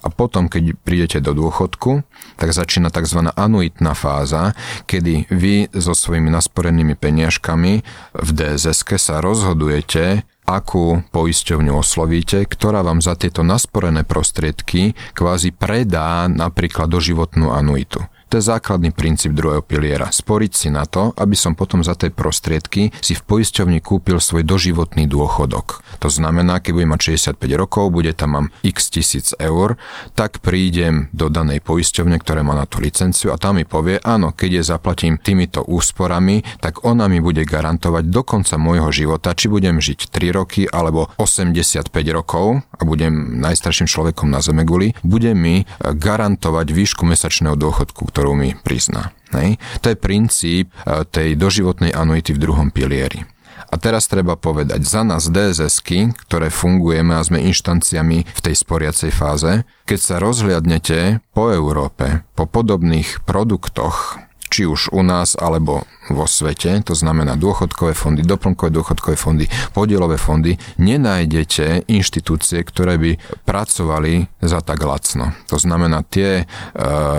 a 0.04 0.08
potom, 0.12 0.52
keď 0.52 0.76
prídete 0.84 1.24
do 1.24 1.32
dôchodku, 1.32 2.04
tak 2.36 2.52
začína 2.52 2.92
tzv. 2.92 3.32
anuitná 3.32 3.96
fáza, 3.96 4.52
kedy 4.92 5.32
vy 5.32 5.72
so 5.72 5.96
svojimi 5.96 6.28
nasporenými 6.28 7.00
peniažkami 7.00 7.74
v 8.12 8.30
dss 8.36 8.84
sa 9.00 9.24
rozhodujete, 9.24 10.28
akú 10.44 11.00
poisťovňu 11.16 11.80
oslovíte, 11.80 12.44
ktorá 12.44 12.84
vám 12.84 13.00
za 13.00 13.16
tieto 13.16 13.40
nasporené 13.40 14.04
prostriedky 14.04 15.00
kvázi 15.16 15.56
predá 15.56 16.28
napríklad 16.28 16.92
doživotnú 16.92 17.56
anuitu. 17.56 18.04
To 18.32 18.40
je 18.40 18.48
základný 18.48 18.96
princíp 18.96 19.36
druhého 19.36 19.60
piliera. 19.60 20.08
Sporiť 20.08 20.52
si 20.56 20.72
na 20.72 20.88
to, 20.88 21.12
aby 21.20 21.36
som 21.36 21.52
potom 21.52 21.84
za 21.84 22.00
tie 22.00 22.08
prostriedky 22.08 22.96
si 23.04 23.12
v 23.12 23.28
poisťovni 23.28 23.84
kúpil 23.84 24.24
svoj 24.24 24.48
doživotný 24.48 25.04
dôchodok. 25.04 25.84
To 26.00 26.08
znamená, 26.08 26.64
keď 26.64 26.72
budem 26.80 26.92
mať 26.96 27.02
65 27.36 27.44
rokov, 27.60 27.92
bude 27.92 28.16
tam 28.16 28.40
mám 28.40 28.48
x 28.64 28.88
tisíc 28.88 29.36
eur, 29.36 29.76
tak 30.16 30.40
prídem 30.40 31.12
do 31.12 31.28
danej 31.28 31.60
poisťovne, 31.60 32.16
ktorá 32.24 32.40
má 32.40 32.56
na 32.56 32.64
tú 32.64 32.80
licenciu 32.80 33.36
a 33.36 33.38
tam 33.38 33.60
mi 33.60 33.68
povie, 33.68 34.00
áno, 34.00 34.32
keď 34.32 34.64
je 34.64 34.64
zaplatím 34.64 35.20
týmito 35.20 35.68
úsporami, 35.68 36.40
tak 36.64 36.88
ona 36.88 37.12
mi 37.12 37.20
bude 37.20 37.44
garantovať 37.44 38.08
do 38.08 38.24
konca 38.24 38.56
môjho 38.56 38.96
života, 38.96 39.36
či 39.36 39.52
budem 39.52 39.84
žiť 39.84 40.08
3 40.08 40.40
roky 40.40 40.72
alebo 40.72 41.12
85 41.20 41.92
rokov 42.16 42.64
a 42.80 42.82
budem 42.88 43.44
najstarším 43.44 43.92
človekom 43.92 44.32
na 44.32 44.40
Zemeguli, 44.40 44.96
bude 45.04 45.36
mi 45.36 45.68
garantovať 45.84 46.72
výšku 46.72 47.04
mesačného 47.04 47.60
dôchodku, 47.60 48.08
ktorú 48.22 48.38
mi 48.38 48.54
prizná. 48.54 49.18
Hej? 49.34 49.58
To 49.82 49.90
je 49.90 49.98
princíp 49.98 50.70
e, 50.70 51.02
tej 51.10 51.34
doživotnej 51.34 51.90
anuity 51.90 52.38
v 52.38 52.42
druhom 52.46 52.70
pilieri. 52.70 53.26
A 53.74 53.82
teraz 53.82 54.06
treba 54.06 54.38
povedať, 54.38 54.86
za 54.86 55.02
nás 55.02 55.26
dss 55.26 55.82
ktoré 56.30 56.54
fungujeme 56.54 57.18
a 57.18 57.26
sme 57.26 57.42
inštanciami 57.42 58.30
v 58.30 58.40
tej 58.46 58.56
sporiacej 58.62 59.10
fáze, 59.10 59.66
keď 59.90 60.00
sa 60.00 60.16
rozhliadnete 60.22 61.26
po 61.34 61.50
Európe, 61.50 62.22
po 62.38 62.46
podobných 62.46 63.26
produktoch, 63.26 64.22
či 64.52 64.68
už 64.68 64.92
u 64.92 65.00
nás 65.02 65.40
alebo 65.40 65.88
vo 66.12 66.28
svete, 66.28 66.84
to 66.84 66.92
znamená 66.92 67.40
dôchodkové 67.40 67.96
fondy, 67.96 68.22
doplnkové 68.28 68.70
dôchodkové 68.76 69.16
fondy, 69.16 69.48
podielové 69.72 70.20
fondy, 70.20 70.60
nenájdete 70.76 71.88
inštitúcie, 71.88 72.60
ktoré 72.68 73.00
by 73.00 73.12
pracovali 73.48 74.28
za 74.44 74.60
tak 74.60 74.84
lacno. 74.84 75.32
To 75.48 75.56
znamená, 75.56 76.04
tie 76.04 76.44
e, 76.44 76.46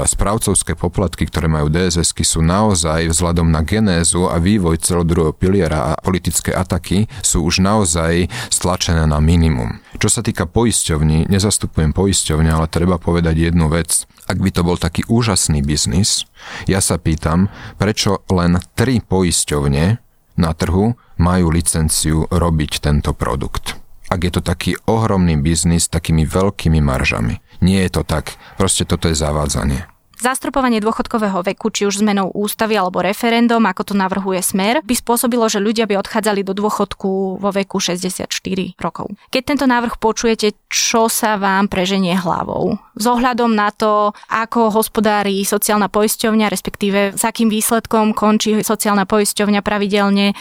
správcovské 0.05 0.77
poplatky, 0.77 1.25
ktoré 1.25 1.49
majú 1.49 1.73
dss 1.73 2.12
sú 2.23 2.45
naozaj 2.45 3.09
vzhľadom 3.09 3.49
na 3.49 3.64
genézu 3.64 4.29
a 4.29 4.37
vývoj 4.37 4.79
celodruhého 4.79 5.33
piliera 5.33 5.97
a 5.97 5.99
politické 5.99 6.53
ataky 6.53 7.09
sú 7.25 7.49
už 7.49 7.64
naozaj 7.64 8.29
stlačené 8.53 9.09
na 9.09 9.18
minimum. 9.18 9.81
Čo 9.97 10.09
sa 10.09 10.21
týka 10.21 10.45
poisťovní, 10.45 11.33
nezastupujem 11.33 11.97
poisťovne, 11.97 12.51
ale 12.53 12.68
treba 12.68 13.01
povedať 13.01 13.51
jednu 13.51 13.73
vec. 13.73 14.05
Ak 14.33 14.40
by 14.40 14.49
to 14.49 14.64
bol 14.64 14.81
taký 14.81 15.05
úžasný 15.12 15.61
biznis, 15.61 16.25
ja 16.64 16.81
sa 16.81 16.97
pýtam, 16.97 17.53
prečo 17.77 18.25
len 18.33 18.64
tri 18.73 19.05
poisťovne 19.05 20.01
na 20.40 20.51
trhu 20.57 20.97
majú 21.21 21.53
licenciu 21.53 22.25
robiť 22.33 22.81
tento 22.81 23.12
produkt. 23.12 23.77
Ak 24.09 24.25
je 24.25 24.33
to 24.33 24.40
taký 24.40 24.81
ohromný 24.88 25.37
biznis 25.37 25.85
s 25.85 25.92
takými 25.92 26.25
veľkými 26.25 26.81
maržami. 26.81 27.45
Nie 27.61 27.85
je 27.85 28.01
to 28.01 28.09
tak. 28.09 28.40
Proste 28.57 28.88
toto 28.88 29.12
je 29.12 29.21
zavádzanie. 29.21 29.91
Zastropovanie 30.23 30.79
dôchodkového 30.79 31.43
veku, 31.43 31.75
či 31.75 31.83
už 31.83 31.99
zmenou 31.99 32.31
ústavy 32.31 32.79
alebo 32.79 33.03
referendum, 33.03 33.59
ako 33.67 33.91
to 33.91 33.95
navrhuje 33.99 34.39
Smer, 34.39 34.79
by 34.87 34.95
spôsobilo, 34.95 35.51
že 35.51 35.59
ľudia 35.59 35.91
by 35.91 35.99
odchádzali 35.99 36.47
do 36.47 36.55
dôchodku 36.55 37.43
vo 37.43 37.51
veku 37.51 37.83
64 37.83 38.31
rokov. 38.79 39.11
Keď 39.35 39.43
tento 39.43 39.67
návrh 39.67 39.99
počujete, 39.99 40.55
čo 40.71 41.11
sa 41.11 41.35
vám 41.35 41.67
preženie 41.67 42.15
hlavou? 42.15 42.79
S 42.95 43.05
ohľadom 43.11 43.51
na 43.51 43.75
to, 43.75 44.15
ako 44.31 44.71
hospodári 44.71 45.43
sociálna 45.43 45.91
poisťovňa, 45.91 46.47
respektíve 46.47 47.19
s 47.19 47.23
akým 47.27 47.51
výsledkom 47.51 48.15
končí 48.15 48.63
sociálna 48.63 49.11
poisťovňa 49.11 49.59
pravidelne, 49.67 50.31
e, 50.31 50.35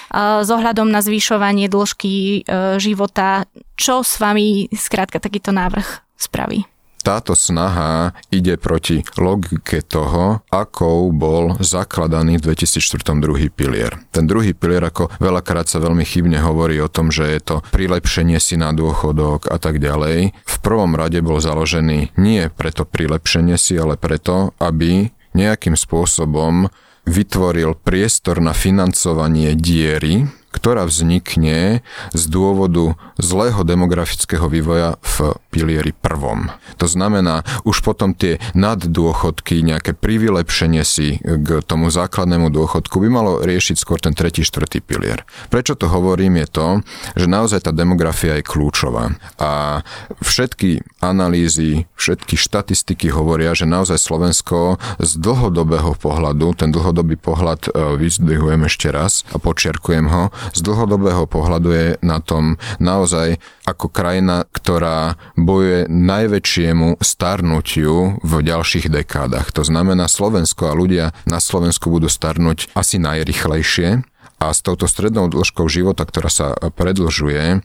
s 0.46 0.50
ohľadom 0.54 0.94
na 0.94 1.02
zvyšovanie 1.02 1.65
dĺžky 1.65 2.13
e, 2.13 2.39
života, 2.78 3.50
čo 3.74 4.06
s 4.06 4.22
vami 4.22 4.70
skrátka 4.78 5.17
takýto 5.17 5.50
návrh 5.50 6.06
spraví? 6.22 6.70
Táto 7.01 7.33
snaha 7.37 8.13
ide 8.29 8.57
proti 8.57 9.01
logike 9.17 9.81
toho, 9.85 10.45
akou 10.49 11.09
bol 11.13 11.57
zakladaný 11.59 12.37
v 12.37 12.53
2004 12.53 13.21
druhý 13.21 13.49
pilier. 13.49 13.97
Ten 14.13 14.25
druhý 14.25 14.53
pilier, 14.53 14.81
ako 14.85 15.13
veľakrát 15.17 15.67
sa 15.67 15.81
veľmi 15.81 16.05
chybne 16.05 16.39
hovorí 16.41 16.77
o 16.81 16.89
tom, 16.89 17.09
že 17.09 17.27
je 17.27 17.39
to 17.41 17.55
prilepšenie 17.73 18.37
si 18.37 18.55
na 18.57 18.71
dôchodok 18.71 19.49
a 19.49 19.57
tak 19.57 19.81
ďalej, 19.81 20.33
v 20.33 20.57
prvom 20.61 20.93
rade 20.97 21.19
bol 21.25 21.41
založený 21.41 22.15
nie 22.17 22.43
preto 22.53 22.85
prilepšenie 22.85 23.57
si, 23.57 23.77
ale 23.77 23.97
preto, 23.97 24.53
aby 24.61 25.09
nejakým 25.33 25.79
spôsobom 25.79 26.67
vytvoril 27.07 27.73
priestor 27.81 28.43
na 28.43 28.53
financovanie 28.53 29.57
diery, 29.57 30.29
ktorá 30.51 30.83
vznikne 30.85 31.81
z 32.11 32.23
dôvodu 32.27 32.99
zlého 33.17 33.63
demografického 33.63 34.45
vývoja 34.51 34.99
v 35.01 35.35
pilieri 35.49 35.95
prvom. 35.95 36.51
To 36.79 36.87
znamená, 36.87 37.43
už 37.63 37.83
potom 37.83 38.11
tie 38.11 38.37
naddôchodky, 38.55 39.63
nejaké 39.63 39.95
privylepšenie 39.95 40.83
si 40.83 41.19
k 41.23 41.63
tomu 41.63 41.87
základnému 41.91 42.51
dôchodku 42.51 42.99
by 42.99 43.09
malo 43.09 43.31
riešiť 43.43 43.75
skôr 43.79 43.99
ten 43.99 44.11
tretí, 44.15 44.43
štvrtý 44.43 44.83
pilier. 44.83 45.23
Prečo 45.47 45.75
to 45.75 45.87
hovorím 45.87 46.43
je 46.43 46.47
to, 46.51 46.67
že 47.15 47.27
naozaj 47.31 47.67
tá 47.67 47.71
demografia 47.71 48.39
je 48.39 48.47
kľúčová 48.47 49.15
a 49.39 49.81
všetky 50.21 50.83
analýzy, 51.01 51.89
všetky 51.95 52.35
štatistiky 52.35 53.09
hovoria, 53.09 53.55
že 53.55 53.69
naozaj 53.69 53.97
Slovensko 53.97 54.81
z 54.99 55.11
dlhodobého 55.17 55.95
pohľadu, 55.97 56.57
ten 56.57 56.69
dlhodobý 56.73 57.17
pohľad 57.17 57.67
e, 57.67 57.69
vyzdvihujem 57.97 58.67
ešte 58.67 58.89
raz 58.93 59.23
a 59.33 59.37
počiarkujem 59.37 60.07
ho, 60.09 60.33
z 60.49 60.60
dlhodobého 60.65 61.30
pohľadu 61.30 61.69
je 61.69 61.88
na 62.01 62.19
tom 62.19 62.58
naozaj 62.82 63.38
ako 63.69 63.93
krajina, 63.93 64.49
ktorá 64.49 65.15
bojuje 65.38 65.86
najväčšiemu 65.88 66.97
starnutiu 66.99 68.19
v 68.25 68.32
ďalších 68.41 68.89
dekádach. 68.89 69.54
To 69.54 69.62
znamená, 69.62 70.10
Slovensko 70.10 70.73
a 70.73 70.77
ľudia 70.77 71.13
na 71.30 71.38
Slovensku 71.38 71.93
budú 71.93 72.10
starnúť 72.10 72.73
asi 72.73 72.97
najrychlejšie 72.97 74.04
a 74.41 74.49
s 74.49 74.65
touto 74.65 74.89
strednou 74.89 75.30
dĺžkou 75.30 75.69
života, 75.69 76.01
ktorá 76.01 76.30
sa 76.34 76.58
predlžuje, 76.58 77.45
e, 77.45 77.58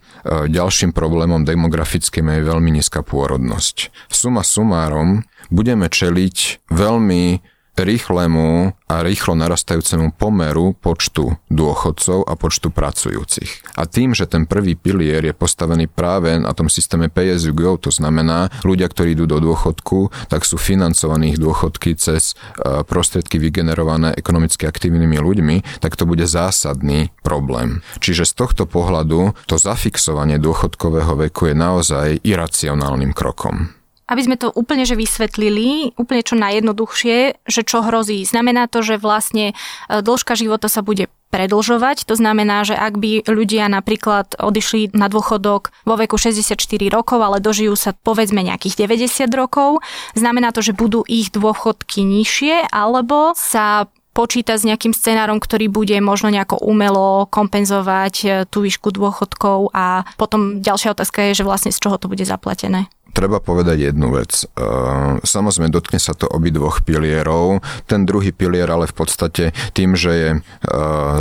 ďalším 0.52 0.92
problémom 0.92 1.48
demografickým 1.48 2.28
je 2.28 2.44
veľmi 2.44 2.68
nízka 2.68 3.00
pôrodnosť. 3.00 3.88
Suma 4.12 4.44
sumárom 4.44 5.24
budeme 5.48 5.88
čeliť 5.88 6.68
veľmi 6.68 7.55
rýchlemu 7.84 8.72
a 8.88 9.02
rýchlo 9.02 9.36
narastajúcemu 9.36 10.16
pomeru 10.16 10.72
počtu 10.78 11.36
dôchodcov 11.52 12.24
a 12.24 12.32
počtu 12.38 12.72
pracujúcich. 12.72 13.76
A 13.76 13.84
tým, 13.84 14.16
že 14.16 14.24
ten 14.24 14.48
prvý 14.48 14.78
pilier 14.78 15.20
je 15.26 15.34
postavený 15.36 15.90
práve 15.90 16.32
na 16.38 16.54
tom 16.56 16.72
systéme 16.72 17.12
pay 17.12 17.34
to 17.36 17.90
znamená, 17.90 18.48
ľudia, 18.62 18.86
ktorí 18.86 19.18
idú 19.18 19.26
do 19.26 19.42
dôchodku, 19.42 20.30
tak 20.30 20.46
sú 20.46 20.56
financovaní 20.56 21.34
ich 21.34 21.42
dôchodky 21.42 21.98
cez 21.98 22.32
e, 22.32 22.86
prostriedky 22.86 23.42
vygenerované 23.42 24.14
ekonomicky 24.14 24.64
aktívnymi 24.64 25.18
ľuďmi, 25.18 25.56
tak 25.82 25.98
to 25.98 26.06
bude 26.06 26.24
zásadný 26.24 27.10
problém. 27.26 27.82
Čiže 27.98 28.24
z 28.24 28.32
tohto 28.38 28.64
pohľadu 28.64 29.34
to 29.50 29.58
zafixovanie 29.58 30.38
dôchodkového 30.38 31.28
veku 31.28 31.50
je 31.50 31.54
naozaj 31.58 32.06
iracionálnym 32.22 33.10
krokom. 33.10 33.76
Aby 34.06 34.22
sme 34.22 34.36
to 34.38 34.54
úplne 34.54 34.86
že 34.86 34.94
vysvetlili, 34.94 35.98
úplne 35.98 36.22
čo 36.22 36.38
najjednoduchšie, 36.38 37.42
že 37.42 37.62
čo 37.66 37.82
hrozí. 37.82 38.22
Znamená 38.22 38.70
to, 38.70 38.86
že 38.86 39.02
vlastne 39.02 39.50
e, 39.50 39.54
dĺžka 39.90 40.38
života 40.38 40.70
sa 40.70 40.86
bude 40.86 41.10
predlžovať. 41.34 42.06
To 42.06 42.14
znamená, 42.14 42.62
že 42.62 42.78
ak 42.78 43.02
by 43.02 43.26
ľudia 43.26 43.66
napríklad 43.66 44.38
odišli 44.38 44.94
na 44.94 45.10
dôchodok 45.10 45.74
vo 45.82 45.94
veku 45.98 46.16
64 46.16 46.54
rokov, 46.86 47.18
ale 47.18 47.42
dožijú 47.42 47.74
sa 47.74 47.92
povedzme 47.92 48.40
nejakých 48.46 48.86
90 48.86 49.26
rokov, 49.34 49.82
znamená 50.14 50.54
to, 50.54 50.62
že 50.62 50.72
budú 50.72 51.02
ich 51.04 51.34
dôchodky 51.34 52.06
nižšie, 52.06 52.70
alebo 52.70 53.34
sa 53.34 53.90
počíta 54.16 54.56
s 54.56 54.64
nejakým 54.64 54.96
scenárom, 54.96 55.36
ktorý 55.36 55.68
bude 55.68 55.92
možno 56.00 56.32
nejako 56.32 56.56
umelo 56.64 57.28
kompenzovať 57.28 58.14
e, 58.24 58.28
tú 58.48 58.64
výšku 58.64 58.88
dôchodkov 58.88 59.76
a 59.76 60.08
potom 60.16 60.64
ďalšia 60.64 60.96
otázka 60.96 61.20
je, 61.30 61.44
že 61.44 61.44
vlastne 61.44 61.68
z 61.68 61.76
čoho 61.84 62.00
to 62.00 62.08
bude 62.08 62.24
zaplatené 62.24 62.88
treba 63.16 63.40
povedať 63.40 63.88
jednu 63.88 64.12
vec. 64.12 64.44
Ehm, 64.60 65.24
samozrejme, 65.24 65.72
dotkne 65.72 65.96
sa 65.96 66.12
to 66.12 66.28
obidvoch 66.28 66.84
pilierov. 66.84 67.64
Ten 67.88 68.04
druhý 68.04 68.36
pilier 68.36 68.68
ale 68.68 68.84
v 68.84 68.92
podstate 68.92 69.56
tým, 69.72 69.96
že 69.96 70.12
je 70.12 70.30
ehm, 70.36 70.40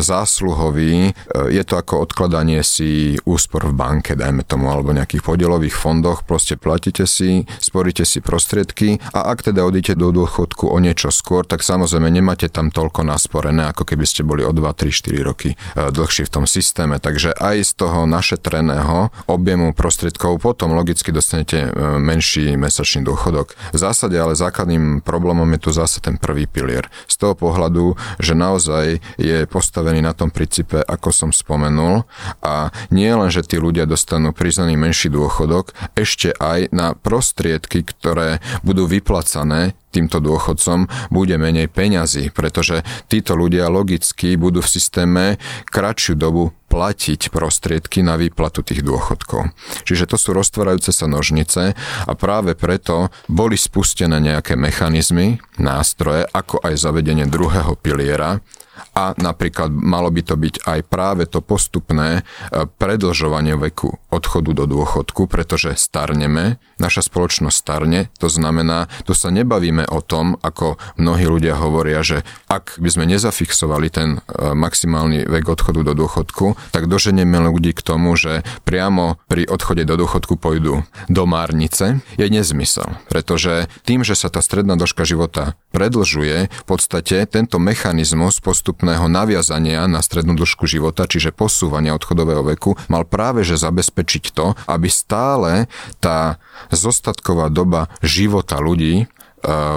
zásluhový, 0.03 1.15
ehm, 1.15 1.47
je 1.47 1.63
to 1.63 1.79
ako 1.79 2.03
odkladanie 2.03 2.59
si 2.67 3.15
úspor 3.23 3.71
v 3.71 3.73
banke, 3.79 4.19
dajme 4.19 4.43
tomu, 4.43 4.67
alebo 4.67 4.91
nejakých 4.91 5.23
podielových 5.23 5.79
fondoch. 5.79 6.27
Proste 6.27 6.59
platíte 6.59 7.07
si, 7.07 7.47
sporíte 7.63 8.03
si 8.03 8.19
prostriedky 8.19 8.99
a 9.15 9.31
ak 9.31 9.47
teda 9.47 9.63
odíte 9.63 9.95
do 9.95 10.11
dôchodku 10.11 10.67
o 10.67 10.77
niečo 10.83 11.15
skôr, 11.15 11.47
tak 11.47 11.63
samozrejme 11.63 12.11
nemáte 12.11 12.51
tam 12.51 12.75
toľko 12.75 13.07
nasporené, 13.07 13.71
ako 13.71 13.87
keby 13.87 14.03
ste 14.03 14.27
boli 14.27 14.43
o 14.43 14.51
2, 14.51 14.59
3, 14.65 14.91
4 14.91 15.29
roky 15.29 15.55
dlhšie 15.77 16.27
v 16.27 16.33
tom 16.33 16.45
systéme. 16.49 16.97
Takže 16.97 17.37
aj 17.37 17.55
z 17.61 17.71
toho 17.77 18.09
našetreného 18.09 19.13
objemu 19.29 19.71
prostriedkov 19.71 20.41
potom 20.41 20.73
logicky 20.73 21.13
dostanete 21.13 21.69
menší 22.01 22.57
mesačný 22.57 23.05
dôchodok. 23.05 23.53
V 23.73 23.77
zásade 23.77 24.17
ale 24.17 24.37
základným 24.37 25.05
problémom 25.05 25.47
je 25.55 25.59
tu 25.61 25.69
zase 25.71 26.01
ten 26.01 26.17
prvý 26.19 26.49
pilier. 26.49 26.87
Z 27.05 27.21
toho 27.21 27.33
pohľadu, 27.37 27.95
že 28.19 28.33
naozaj 28.33 28.99
je 29.21 29.45
postavený 29.45 30.01
na 30.01 30.17
tom 30.17 30.33
princípe, 30.33 30.81
ako 30.81 31.09
som 31.13 31.29
spomenul 31.29 32.03
a 32.41 32.73
nie 32.89 33.09
len, 33.09 33.29
že 33.29 33.45
tí 33.45 33.61
ľudia 33.61 33.87
dostanú 33.87 34.33
priznaný 34.33 34.75
menší 34.75 35.13
dôchodok, 35.13 35.71
ešte 35.95 36.33
aj 36.35 36.73
na 36.73 36.97
prostriedky, 36.97 37.85
ktoré 37.85 38.43
budú 38.65 38.89
vyplacané 38.89 39.77
týmto 39.95 40.19
dôchodcom 40.19 40.91
bude 41.07 41.39
menej 41.39 41.71
peňazí, 41.71 42.35
pretože 42.35 42.83
títo 43.07 43.39
ľudia 43.39 43.71
logicky 43.71 44.35
budú 44.35 44.59
v 44.59 44.67
systéme 44.75 45.23
kratšiu 45.71 46.19
dobu 46.19 46.51
platiť 46.75 47.31
prostriedky 47.31 48.03
na 48.03 48.19
výplatu 48.19 48.59
tých 48.59 48.83
dôchodkov. 48.83 49.55
Čiže 49.87 50.11
to 50.11 50.19
sú 50.19 50.35
roztvárajúce 50.35 50.91
sa 50.91 51.07
nožnice 51.07 51.71
a 52.03 52.11
práve 52.19 52.51
preto 52.51 53.07
boli 53.31 53.55
spustené 53.55 54.19
nejaké 54.19 54.59
mechanizmy, 54.59 55.39
nástroje, 55.55 56.27
ako 56.35 56.59
aj 56.67 56.75
zavedenie 56.75 57.31
druhého 57.31 57.79
piliera, 57.79 58.43
a 58.93 59.15
napríklad 59.17 59.73
malo 59.73 60.11
by 60.13 60.21
to 60.21 60.35
byť 60.37 60.55
aj 60.67 60.79
práve 60.87 61.23
to 61.25 61.41
postupné 61.41 62.21
e, 62.21 62.21
predlžovanie 62.65 63.57
veku 63.57 63.97
odchodu 64.13 64.51
do 64.51 64.65
dôchodku, 64.69 65.27
pretože 65.27 65.75
starneme, 65.75 66.61
naša 66.79 67.07
spoločnosť 67.07 67.55
starne, 67.55 68.07
to 68.19 68.31
znamená, 68.31 68.87
tu 69.03 69.11
sa 69.15 69.31
nebavíme 69.31 69.87
o 69.89 69.99
tom, 69.99 70.39
ako 70.39 70.79
mnohí 70.95 71.27
ľudia 71.27 71.59
hovoria, 71.59 72.03
že 72.03 72.23
ak 72.47 72.79
by 72.79 72.89
sme 72.91 73.05
nezafixovali 73.09 73.87
ten 73.91 74.09
e, 74.15 74.53
maximálny 74.53 75.27
vek 75.27 75.45
odchodu 75.59 75.81
do 75.81 75.93
dôchodku, 75.95 76.55
tak 76.71 76.87
doženieme 76.87 77.39
ľudí 77.41 77.75
k 77.75 77.81
tomu, 77.83 78.15
že 78.15 78.43
priamo 78.63 79.19
pri 79.27 79.47
odchode 79.47 79.83
do 79.83 79.99
dôchodku 79.99 80.39
pôjdu 80.39 80.87
do 81.11 81.23
márnice, 81.27 81.99
je 82.15 82.27
nezmysel, 82.27 82.99
pretože 83.11 83.67
tým, 83.83 84.03
že 84.07 84.15
sa 84.15 84.31
tá 84.31 84.39
stredná 84.39 84.75
dĺžka 84.75 85.03
života 85.07 85.59
predlžuje, 85.75 86.47
v 86.47 86.65
podstate 86.67 87.27
tento 87.27 87.59
mechanizmus 87.59 88.39
postupného 88.75 89.07
naviazania 89.07 89.87
na 89.87 90.03
strednú 90.03 90.35
dĺžku 90.35 90.67
života, 90.67 91.07
čiže 91.07 91.31
posúvania 91.31 91.95
odchodového 91.95 92.43
veku, 92.43 92.75
mal 92.91 93.07
práve 93.07 93.47
že 93.47 93.55
zabezpečiť 93.55 94.35
to, 94.35 94.51
aby 94.67 94.91
stále 94.91 95.71
tá 96.03 96.43
zostatková 96.75 97.47
doba 97.47 97.87
života 98.03 98.59
ľudí 98.59 99.07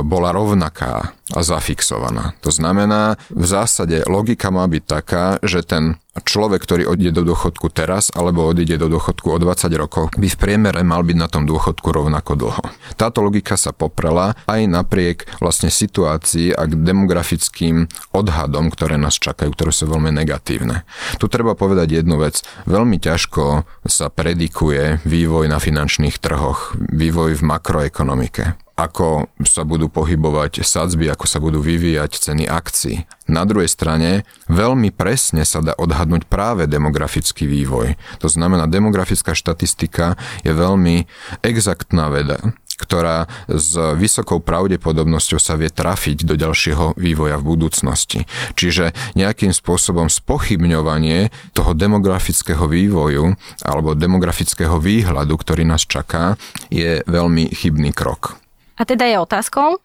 bola 0.03 0.33
rovnaká 0.33 1.13
a 1.29 1.41
zafixovaná. 1.45 2.33
To 2.41 2.49
znamená, 2.49 3.21
v 3.29 3.45
zásade 3.45 4.01
logika 4.09 4.49
má 4.49 4.65
byť 4.65 4.83
taká, 4.89 5.37
že 5.45 5.61
ten 5.61 6.01
človek, 6.25 6.65
ktorý 6.65 6.89
odíde 6.89 7.21
do 7.21 7.23
dôchodku 7.31 7.71
teraz 7.71 8.11
alebo 8.17 8.49
odíde 8.49 8.81
do 8.81 8.89
dôchodku 8.91 9.29
o 9.31 9.39
20 9.39 9.71
rokov, 9.77 10.11
by 10.17 10.25
v 10.25 10.41
priemere 10.41 10.81
mal 10.83 11.05
byť 11.05 11.17
na 11.21 11.29
tom 11.29 11.45
dôchodku 11.45 11.85
rovnako 11.85 12.33
dlho. 12.35 12.65
Táto 12.97 13.21
logika 13.23 13.55
sa 13.61 13.77
poprela 13.77 14.35
aj 14.49 14.61
napriek 14.67 15.19
vlastne 15.39 15.69
situácii 15.69 16.57
a 16.57 16.65
k 16.65 16.73
demografickým 16.75 17.87
odhadom, 18.17 18.73
ktoré 18.73 18.97
nás 18.97 19.21
čakajú, 19.21 19.53
ktoré 19.53 19.71
sú 19.71 19.87
veľmi 19.87 20.11
negatívne. 20.11 20.89
Tu 21.21 21.29
treba 21.29 21.53
povedať 21.53 22.03
jednu 22.03 22.19
vec. 22.19 22.41
Veľmi 22.65 22.99
ťažko 22.99 23.69
sa 23.87 24.09
predikuje 24.11 25.05
vývoj 25.05 25.47
na 25.47 25.61
finančných 25.61 26.19
trhoch, 26.19 26.75
vývoj 26.75 27.39
v 27.39 27.43
makroekonomike 27.47 28.68
ako 28.79 29.27
sa 29.43 29.67
budú 29.67 29.91
pohybovať 29.91 30.63
sadzby, 30.63 31.11
ako 31.11 31.27
sa 31.27 31.43
budú 31.43 31.59
vyvíjať 31.59 32.15
ceny 32.31 32.47
akcií. 32.47 33.03
Na 33.27 33.43
druhej 33.43 33.67
strane 33.67 34.23
veľmi 34.47 34.95
presne 34.95 35.43
sa 35.43 35.59
dá 35.59 35.75
odhadnúť 35.75 36.31
práve 36.31 36.71
demografický 36.71 37.51
vývoj. 37.51 37.99
To 38.23 38.31
znamená, 38.31 38.71
demografická 38.71 39.35
štatistika 39.35 40.15
je 40.47 40.55
veľmi 40.55 41.11
exaktná 41.43 42.07
veda, 42.09 42.55
ktorá 42.79 43.27
s 43.51 43.75
vysokou 43.99 44.39
pravdepodobnosťou 44.39 45.43
sa 45.43 45.59
vie 45.59 45.69
trafiť 45.69 46.23
do 46.23 46.39
ďalšieho 46.39 46.95
vývoja 46.95 47.37
v 47.43 47.59
budúcnosti. 47.59 48.31
Čiže 48.55 48.95
nejakým 49.19 49.51
spôsobom 49.51 50.07
spochybňovanie 50.07 51.35
toho 51.53 51.75
demografického 51.75 52.65
vývoju 52.71 53.35
alebo 53.67 53.99
demografického 53.99 54.79
výhľadu, 54.79 55.35
ktorý 55.35 55.67
nás 55.67 55.83
čaká, 55.83 56.39
je 56.71 57.03
veľmi 57.05 57.51
chybný 57.51 57.91
krok. 57.91 58.39
A 58.79 58.87
teda 58.87 59.05
je 59.05 59.19
otázkou, 59.19 59.77
e, 59.77 59.79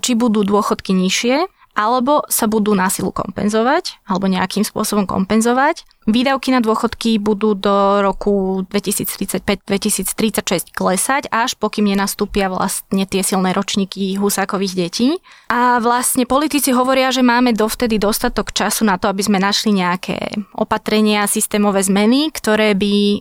či 0.00 0.16
budú 0.16 0.42
dôchodky 0.42 0.96
nižšie, 0.96 1.46
alebo 1.78 2.26
sa 2.26 2.50
budú 2.50 2.74
násilu 2.74 3.14
kompenzovať, 3.14 4.02
alebo 4.02 4.26
nejakým 4.26 4.66
spôsobom 4.66 5.06
kompenzovať. 5.06 5.86
Výdavky 6.10 6.50
na 6.50 6.58
dôchodky 6.58 7.22
budú 7.22 7.54
do 7.54 8.02
roku 8.02 8.66
2035-2036 8.66 10.74
klesať, 10.74 11.30
až 11.30 11.54
pokým 11.54 11.86
nenastúpia 11.86 12.50
vlastne 12.50 13.06
tie 13.06 13.22
silné 13.22 13.54
ročníky 13.54 14.18
husákových 14.18 14.74
detí. 14.74 15.22
A 15.54 15.78
vlastne 15.78 16.26
politici 16.26 16.74
hovoria, 16.74 17.14
že 17.14 17.22
máme 17.22 17.54
dovtedy 17.54 18.02
dostatok 18.02 18.50
času 18.50 18.82
na 18.82 18.98
to, 18.98 19.06
aby 19.06 19.22
sme 19.22 19.38
našli 19.38 19.78
nejaké 19.78 20.34
opatrenia, 20.58 21.30
systémové 21.30 21.86
zmeny, 21.86 22.34
ktoré 22.34 22.74
by 22.74 22.94
e, 23.14 23.18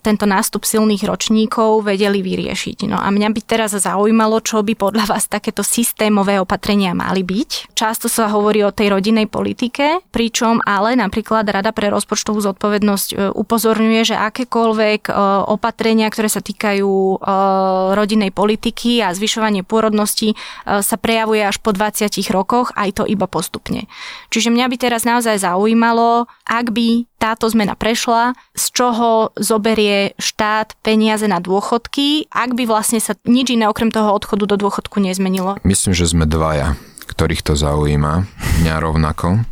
tento 0.00 0.24
nástup 0.24 0.64
silných 0.64 1.04
ročníkov 1.04 1.84
vedeli 1.84 2.24
vyriešiť. 2.24 2.88
No 2.88 2.96
a 2.96 3.12
mňa 3.12 3.28
by 3.28 3.40
teraz 3.44 3.76
zaujímalo, 3.76 4.40
čo 4.40 4.64
by 4.64 4.72
podľa 4.72 5.04
vás 5.04 5.28
takéto 5.28 5.60
systémové 5.60 6.40
opatrenia 6.40 6.96
mali 6.96 7.20
byť. 7.20 7.76
Často 7.76 8.08
sa 8.08 8.32
hovorí 8.32 8.64
o 8.64 8.72
tej 8.72 8.96
rodinnej 8.96 9.28
politike, 9.28 10.00
pričom 10.08 10.64
ale 10.64 10.96
napríklad 10.96 11.44
Rada 11.44 11.76
pre 11.76 11.92
rozpočtovú 11.92 12.40
zodpovednosť 12.40 13.08
e, 13.12 13.16
upozorňuje, 13.36 14.02
že 14.08 14.16
akékoľvek 14.16 15.12
e, 15.12 15.12
opatrenia, 15.52 16.08
ktoré 16.08 16.32
sa 16.32 16.40
týkajú 16.40 17.20
rodinnej 17.92 18.32
politiky 18.32 19.04
a 19.04 19.12
zvyšovanie 19.12 19.60
pôrodnosti 19.66 20.32
sa 20.64 20.96
prejavuje 20.96 21.44
až 21.44 21.60
po 21.60 21.74
20 21.74 22.08
rokoch, 22.32 22.72
aj 22.72 23.02
to 23.02 23.04
iba 23.04 23.28
postupne. 23.28 23.84
Čiže 24.32 24.48
mňa 24.54 24.66
by 24.70 24.76
teraz 24.78 25.02
naozaj 25.04 25.42
zaujímalo, 25.42 26.30
ak 26.48 26.72
by 26.72 26.77
táto 27.18 27.50
zmena 27.50 27.74
prešla, 27.74 28.38
z 28.54 28.64
čoho 28.72 29.34
zoberie 29.34 30.14
štát 30.16 30.78
peniaze 30.80 31.26
na 31.26 31.42
dôchodky, 31.42 32.30
ak 32.30 32.54
by 32.54 32.64
vlastne 32.64 33.02
sa 33.02 33.18
nič 33.26 33.52
iné 33.54 33.66
okrem 33.66 33.90
toho 33.90 34.14
odchodu 34.14 34.44
do 34.44 34.56
dôchodku 34.56 35.02
nezmenilo? 35.02 35.58
Myslím, 35.66 35.92
že 35.94 36.08
sme 36.08 36.24
dvaja 36.24 36.78
ktorých 37.08 37.40
to 37.40 37.56
zaujíma, 37.56 38.28
mňa 38.60 38.74
rovnako. 38.84 39.42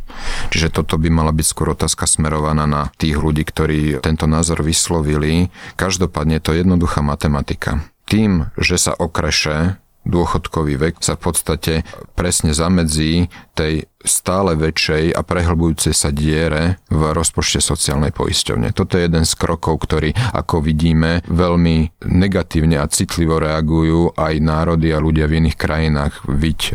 Čiže 0.53 0.71
toto 0.71 0.95
by 1.01 1.09
mala 1.09 1.33
byť 1.33 1.45
skôr 1.45 1.73
otázka 1.73 2.05
smerovaná 2.05 2.69
na 2.69 2.93
tých 3.01 3.17
ľudí, 3.17 3.43
ktorí 3.43 3.99
tento 3.99 4.29
názor 4.29 4.61
vyslovili. 4.61 5.49
Každopádne 5.73 6.37
to 6.37 6.53
jednoduchá 6.53 7.01
matematika. 7.01 7.81
Tým, 8.07 8.53
že 8.55 8.77
sa 8.77 8.93
okreše 8.95 9.81
dôchodkový 10.07 10.79
vek 10.79 11.03
sa 11.03 11.19
v 11.19 11.21
podstate 11.27 11.73
presne 12.15 12.55
zamedzí 12.55 13.27
tej 13.51 13.91
stále 14.07 14.55
väčšej 14.55 15.13
a 15.13 15.21
prehlbujúcej 15.21 15.91
sa 15.91 16.09
diere 16.09 16.79
v 16.87 17.11
rozpočte 17.11 17.59
sociálnej 17.59 18.15
poisťovne. 18.15 18.71
Toto 18.71 18.95
je 18.95 19.05
jeden 19.05 19.27
z 19.27 19.33
krokov, 19.35 19.83
ktorý, 19.83 20.15
ako 20.33 20.63
vidíme, 20.63 21.21
veľmi 21.27 22.07
negatívne 22.07 22.79
a 22.79 22.87
citlivo 22.87 23.37
reagujú 23.37 24.15
aj 24.15 24.33
národy 24.39 24.95
a 24.95 25.03
ľudia 25.03 25.27
v 25.27 25.43
iných 25.43 25.57
krajinách. 25.59 26.25
Viď 26.25 26.59
e, 26.59 26.69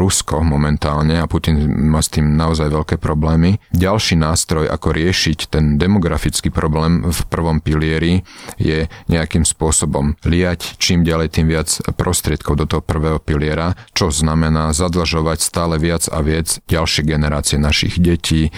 Rusko 0.00 0.40
momentálne 0.40 1.20
a 1.20 1.28
Putin 1.28 1.68
má 1.68 2.00
s 2.00 2.10
tým 2.10 2.34
naozaj 2.34 2.72
veľké 2.72 2.96
problémy. 2.96 3.60
Ďalší 3.70 4.16
nástroj, 4.16 4.72
ako 4.72 4.96
riešiť 4.96 5.52
ten 5.52 5.76
demografický 5.76 6.48
problém 6.48 7.04
v 7.04 7.20
prvom 7.28 7.60
pilieri 7.60 8.24
je 8.56 8.88
nejakým 9.12 9.44
spôsobom 9.44 10.16
liať 10.24 10.78
čím 10.80 11.04
ďalej 11.04 11.28
tým 11.34 11.46
viac 11.50 11.68
prostriedkov 11.98 12.54
do 12.56 12.64
toho 12.64 12.82
prvého 12.82 13.20
piliera, 13.20 13.74
čo 13.92 14.08
znamená 14.08 14.70
zadlžovať 14.72 15.38
stále 15.42 15.76
viac 15.76 16.06
a 16.08 16.22
viac 16.24 16.62
ďalšie 16.78 17.02
generácie 17.02 17.58
našich 17.58 17.98
detí, 17.98 18.48
e, 18.48 18.50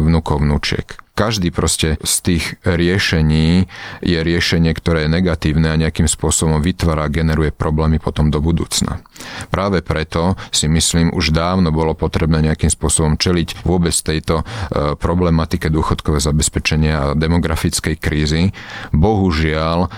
vnúkov, 0.00 0.40
vnúčiek 0.40 1.07
každý 1.18 1.50
proste 1.50 1.98
z 1.98 2.14
tých 2.22 2.44
riešení 2.62 3.66
je 4.06 4.18
riešenie, 4.22 4.70
ktoré 4.70 5.10
je 5.10 5.14
negatívne 5.18 5.66
a 5.66 5.74
nejakým 5.74 6.06
spôsobom 6.06 6.62
vytvára 6.62 7.10
a 7.10 7.10
generuje 7.10 7.50
problémy 7.50 7.98
potom 7.98 8.30
do 8.30 8.38
budúcna. 8.38 9.02
Práve 9.50 9.82
preto 9.82 10.38
si 10.54 10.70
myslím, 10.70 11.10
už 11.10 11.34
dávno 11.34 11.74
bolo 11.74 11.98
potrebné 11.98 12.46
nejakým 12.46 12.70
spôsobom 12.70 13.18
čeliť 13.18 13.66
vôbec 13.66 13.90
tejto 13.90 14.46
e, 14.46 14.94
problematike 14.94 15.66
dôchodkového 15.66 16.22
zabezpečenia 16.22 16.94
a 16.94 17.06
demografickej 17.18 17.98
krízy. 17.98 18.54
Bohužiaľ, 18.94 19.78
e, 19.82 19.88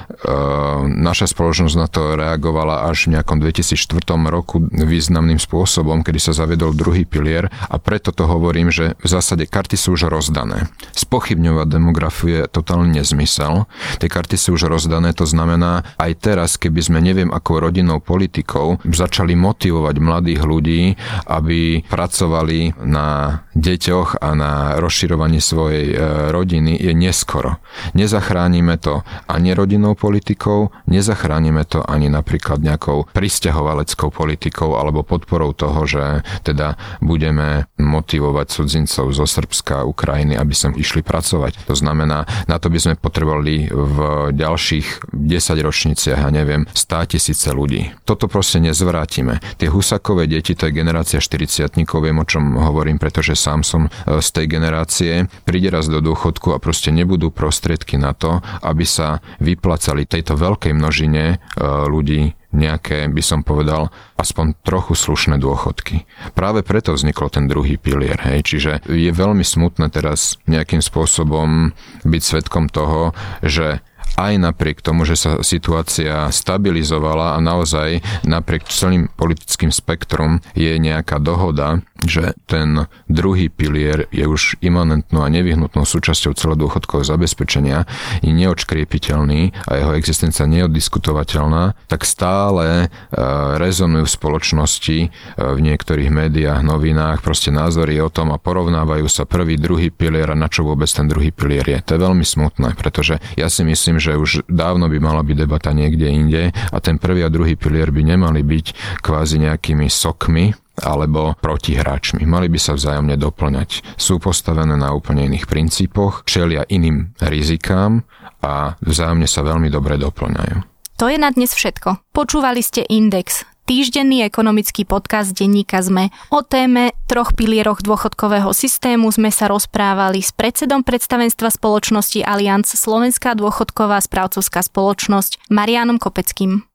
naša 0.88 1.28
spoločnosť 1.28 1.76
na 1.76 1.88
to 1.92 2.16
reagovala 2.16 2.88
až 2.88 3.12
v 3.12 3.20
nejakom 3.20 3.44
2004 3.44 4.24
roku 4.32 4.56
významným 4.72 5.36
spôsobom, 5.36 6.00
kedy 6.00 6.16
sa 6.16 6.32
zaviedol 6.32 6.72
druhý 6.72 7.04
pilier 7.04 7.52
a 7.68 7.76
preto 7.76 8.08
to 8.08 8.24
hovorím, 8.24 8.72
že 8.72 8.96
v 9.04 9.08
zásade 9.12 9.44
karty 9.44 9.76
sú 9.76 10.00
už 10.00 10.08
rozdané 10.08 10.64
spochybňovať 11.10 11.66
demografiu 11.66 12.28
je 12.30 12.42
totálny 12.46 13.02
nezmysel. 13.02 13.66
Tie 13.98 14.06
karty 14.06 14.38
sú 14.38 14.54
už 14.54 14.70
rozdané, 14.70 15.10
to 15.10 15.26
znamená 15.26 15.82
aj 15.98 16.22
teraz, 16.22 16.54
keby 16.54 16.78
sme 16.78 17.02
neviem 17.02 17.34
akou 17.34 17.58
rodinnou 17.58 17.98
politikou 17.98 18.78
začali 18.86 19.34
motivovať 19.34 19.96
mladých 19.98 20.40
ľudí, 20.46 20.94
aby 21.26 21.82
pracovali 21.90 22.78
na 22.86 23.42
deťoch 23.58 24.22
a 24.22 24.28
na 24.38 24.52
rozširovaní 24.78 25.42
svojej 25.42 25.86
e, 25.90 25.96
rodiny, 26.30 26.78
je 26.78 26.94
neskoro. 26.94 27.58
Nezachránime 27.98 28.78
to 28.78 29.02
ani 29.26 29.50
rodinnou 29.50 29.98
politikou, 29.98 30.70
nezachránime 30.86 31.66
to 31.66 31.82
ani 31.82 32.06
napríklad 32.06 32.62
nejakou 32.62 33.10
pristahovaleckou 33.10 34.14
politikou 34.14 34.78
alebo 34.78 35.02
podporou 35.02 35.50
toho, 35.58 35.82
že 35.90 36.22
teda 36.46 36.78
budeme 37.02 37.66
motivovať 37.82 38.46
cudzincov 38.46 39.10
zo 39.10 39.26
Srbska 39.26 39.82
a 39.82 39.88
Ukrajiny, 39.88 40.38
aby 40.38 40.54
sem 40.54 40.70
išli 40.78 40.99
išli 41.00 41.02
pracovať. 41.02 41.64
To 41.66 41.74
znamená, 41.74 42.28
na 42.44 42.56
to 42.60 42.68
by 42.68 42.78
sme 42.78 42.94
potrebovali 43.00 43.72
v 43.72 43.96
ďalších 44.36 45.08
10 45.16 45.66
ročniciach, 45.66 46.20
ja 46.20 46.30
neviem, 46.30 46.68
100 46.76 47.16
tisíce 47.16 47.48
ľudí. 47.50 47.96
Toto 48.04 48.28
proste 48.28 48.60
nezvrátime. 48.60 49.40
Tie 49.56 49.72
husakové 49.72 50.28
deti, 50.28 50.52
to 50.52 50.68
je 50.68 50.76
generácia 50.76 51.18
40 51.18 51.72
viem 52.00 52.18
o 52.20 52.26
čom 52.28 52.56
hovorím, 52.56 53.00
pretože 53.00 53.36
sám 53.36 53.64
som 53.64 53.88
e, 53.88 54.20
z 54.20 54.28
tej 54.32 54.46
generácie, 54.50 55.12
príde 55.44 55.72
raz 55.72 55.88
do 55.88 56.00
dôchodku 56.00 56.52
a 56.52 56.62
proste 56.62 56.92
nebudú 56.92 57.32
prostriedky 57.32 57.96
na 57.96 58.12
to, 58.12 58.40
aby 58.60 58.84
sa 58.84 59.22
vyplacali 59.40 60.04
tejto 60.04 60.36
veľkej 60.36 60.72
množine 60.76 61.24
e, 61.30 61.62
ľudí 61.88 62.39
nejaké, 62.50 63.06
by 63.06 63.22
som 63.22 63.40
povedal, 63.46 63.94
aspoň 64.18 64.58
trochu 64.66 64.98
slušné 64.98 65.38
dôchodky. 65.38 66.06
Práve 66.34 66.66
preto 66.66 66.94
vzniklo 66.94 67.30
ten 67.30 67.46
druhý 67.46 67.78
pilier, 67.78 68.18
hej, 68.26 68.42
čiže 68.42 68.72
je 68.90 69.10
veľmi 69.10 69.46
smutné 69.46 69.90
teraz 69.90 70.38
nejakým 70.50 70.82
spôsobom 70.82 71.74
byť 72.02 72.22
svetkom 72.22 72.66
toho, 72.66 73.14
že 73.42 73.82
aj 74.16 74.34
napriek 74.40 74.82
tomu, 74.82 75.06
že 75.06 75.18
sa 75.18 75.30
situácia 75.44 76.28
stabilizovala 76.32 77.36
a 77.36 77.38
naozaj 77.42 78.02
napriek 78.26 78.66
celým 78.70 79.12
politickým 79.14 79.70
spektrum 79.70 80.42
je 80.56 80.72
nejaká 80.78 81.18
dohoda, 81.20 81.84
že 82.04 82.32
ten 82.48 82.88
druhý 83.12 83.52
pilier 83.52 84.08
je 84.08 84.24
už 84.24 84.56
imanentnou 84.64 85.20
a 85.20 85.28
nevyhnutnou 85.28 85.84
súčasťou 85.84 86.32
celého 86.32 86.58
dôchodkového 86.66 87.04
zabezpečenia, 87.04 87.84
je 88.24 88.32
neočkriepiteľný 88.32 89.52
a 89.68 89.70
jeho 89.76 89.92
existencia 89.92 90.48
neodiskutovateľná, 90.48 91.76
tak 91.92 92.08
stále 92.08 92.88
e, 92.88 93.16
rezonujú 93.60 94.08
v 94.08 94.16
spoločnosti, 94.16 94.98
e, 95.04 95.08
v 95.36 95.58
niektorých 95.60 96.08
médiách, 96.08 96.64
novinách, 96.64 97.20
proste 97.20 97.52
názory 97.52 98.00
o 98.00 98.08
tom 98.08 98.32
a 98.32 98.40
porovnávajú 98.40 99.04
sa 99.04 99.28
prvý, 99.28 99.60
druhý 99.60 99.92
pilier 99.92 100.32
a 100.32 100.36
na 100.38 100.48
čo 100.48 100.64
vôbec 100.64 100.88
ten 100.88 101.04
druhý 101.04 101.28
pilier 101.28 101.68
je. 101.68 101.78
To 101.84 101.90
je 101.96 102.00
veľmi 102.00 102.24
smutné, 102.24 102.80
pretože 102.80 103.20
ja 103.36 103.52
si 103.52 103.60
myslím, 103.60 103.99
že 104.00 104.16
už 104.16 104.48
dávno 104.48 104.88
by 104.88 104.98
mala 104.98 105.22
byť 105.22 105.36
debata 105.36 105.70
niekde 105.76 106.08
inde 106.08 106.42
a 106.50 106.76
ten 106.80 106.96
prvý 106.96 107.22
a 107.22 107.30
druhý 107.30 107.54
pilier 107.54 107.92
by 107.92 108.02
nemali 108.02 108.40
byť 108.40 108.66
kvázi 109.04 109.44
nejakými 109.44 109.86
sokmi, 109.86 110.56
alebo 110.80 111.36
protihráčmi. 111.38 112.24
Mali 112.24 112.48
by 112.48 112.56
sa 112.56 112.72
vzájomne 112.72 113.20
doplňať. 113.20 114.00
Sú 114.00 114.16
postavené 114.16 114.74
na 114.80 114.96
úplne 114.96 115.28
iných 115.28 115.44
princípoch, 115.44 116.24
čelia 116.24 116.64
iným 116.64 117.12
rizikám 117.20 118.00
a 118.40 118.80
vzájomne 118.80 119.28
sa 119.28 119.44
veľmi 119.44 119.68
dobre 119.68 120.00
doplňajú. 120.00 120.56
To 121.00 121.08
je 121.08 121.16
na 121.16 121.32
dnes 121.32 121.52
všetko. 121.52 122.12
Počúvali 122.12 122.60
ste 122.60 122.84
Index, 122.84 123.48
týždenný 123.64 124.26
ekonomický 124.26 124.84
podcast 124.84 125.32
denníka 125.32 125.80
ZME. 125.80 126.12
O 126.34 126.42
téme 126.44 126.92
troch 127.06 127.32
pilieroch 127.32 127.80
dôchodkového 127.80 128.50
systému 128.50 129.08
sme 129.14 129.30
sa 129.32 129.48
rozprávali 129.48 130.20
s 130.20 130.34
predsedom 130.34 130.82
predstavenstva 130.82 131.54
spoločnosti 131.54 132.20
Allianz 132.26 132.74
Slovenská 132.74 133.38
dôchodková 133.38 134.02
správcovská 134.02 134.66
spoločnosť 134.66 135.52
Marianom 135.52 136.02
Kopeckým. 136.02 136.66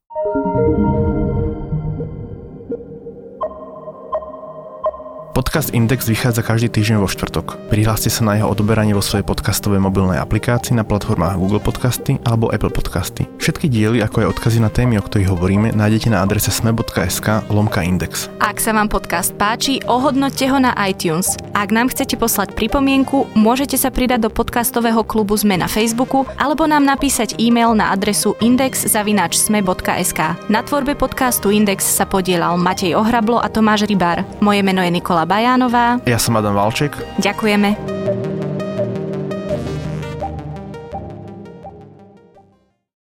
Podcast 5.36 5.68
Index 5.76 6.08
vychádza 6.08 6.40
každý 6.40 6.72
týždeň 6.72 6.96
vo 6.96 7.04
štvrtok. 7.12 7.68
Prihláste 7.68 8.08
sa 8.08 8.24
na 8.24 8.40
jeho 8.40 8.48
odoberanie 8.48 8.96
vo 8.96 9.04
svojej 9.04 9.20
podcastovej 9.20 9.84
mobilnej 9.84 10.16
aplikácii 10.16 10.72
na 10.72 10.80
platformách 10.80 11.36
Google 11.36 11.60
Podcasty 11.60 12.16
alebo 12.24 12.48
Apple 12.48 12.72
Podcasty. 12.72 13.28
Všetky 13.36 13.68
diely, 13.68 14.00
ako 14.00 14.24
aj 14.24 14.32
odkazy 14.32 14.64
na 14.64 14.72
témy, 14.72 14.96
o 14.96 15.04
ktorých 15.04 15.28
hovoríme, 15.28 15.76
nájdete 15.76 16.08
na 16.08 16.24
adrese 16.24 16.48
sme.sk 16.48 17.52
lomka 17.52 17.84
index. 17.84 18.32
Ak 18.40 18.64
sa 18.64 18.72
vám 18.72 18.88
podcast 18.88 19.36
páči, 19.36 19.84
ohodnoťte 19.84 20.48
ho 20.48 20.56
na 20.56 20.72
iTunes. 20.88 21.36
Ak 21.52 21.68
nám 21.68 21.92
chcete 21.92 22.16
poslať 22.16 22.56
pripomienku, 22.56 23.28
môžete 23.36 23.76
sa 23.76 23.92
pridať 23.92 24.24
do 24.24 24.30
podcastového 24.32 25.04
klubu 25.04 25.36
Sme 25.36 25.60
na 25.60 25.68
Facebooku 25.68 26.24
alebo 26.40 26.64
nám 26.64 26.88
napísať 26.88 27.36
e-mail 27.36 27.76
na 27.76 27.92
adresu 27.92 28.32
index.sme.sk. 28.40 30.20
Na 30.48 30.64
tvorbe 30.64 30.96
podcastu 30.96 31.52
Index 31.52 31.84
sa 31.84 32.08
podielal 32.08 32.56
Matej 32.56 32.96
Ohrablo 32.96 33.36
a 33.36 33.52
Tomáš 33.52 33.84
Rybár. 33.84 34.24
Moje 34.40 34.64
meno 34.64 34.80
je 34.80 34.88
Nikola 34.88 35.25
Bajánová. 35.26 35.98
Ja 36.06 36.16
som 36.22 36.38
Adam 36.38 36.54
Valček. 36.54 36.94
Ďakujeme. 37.18 37.74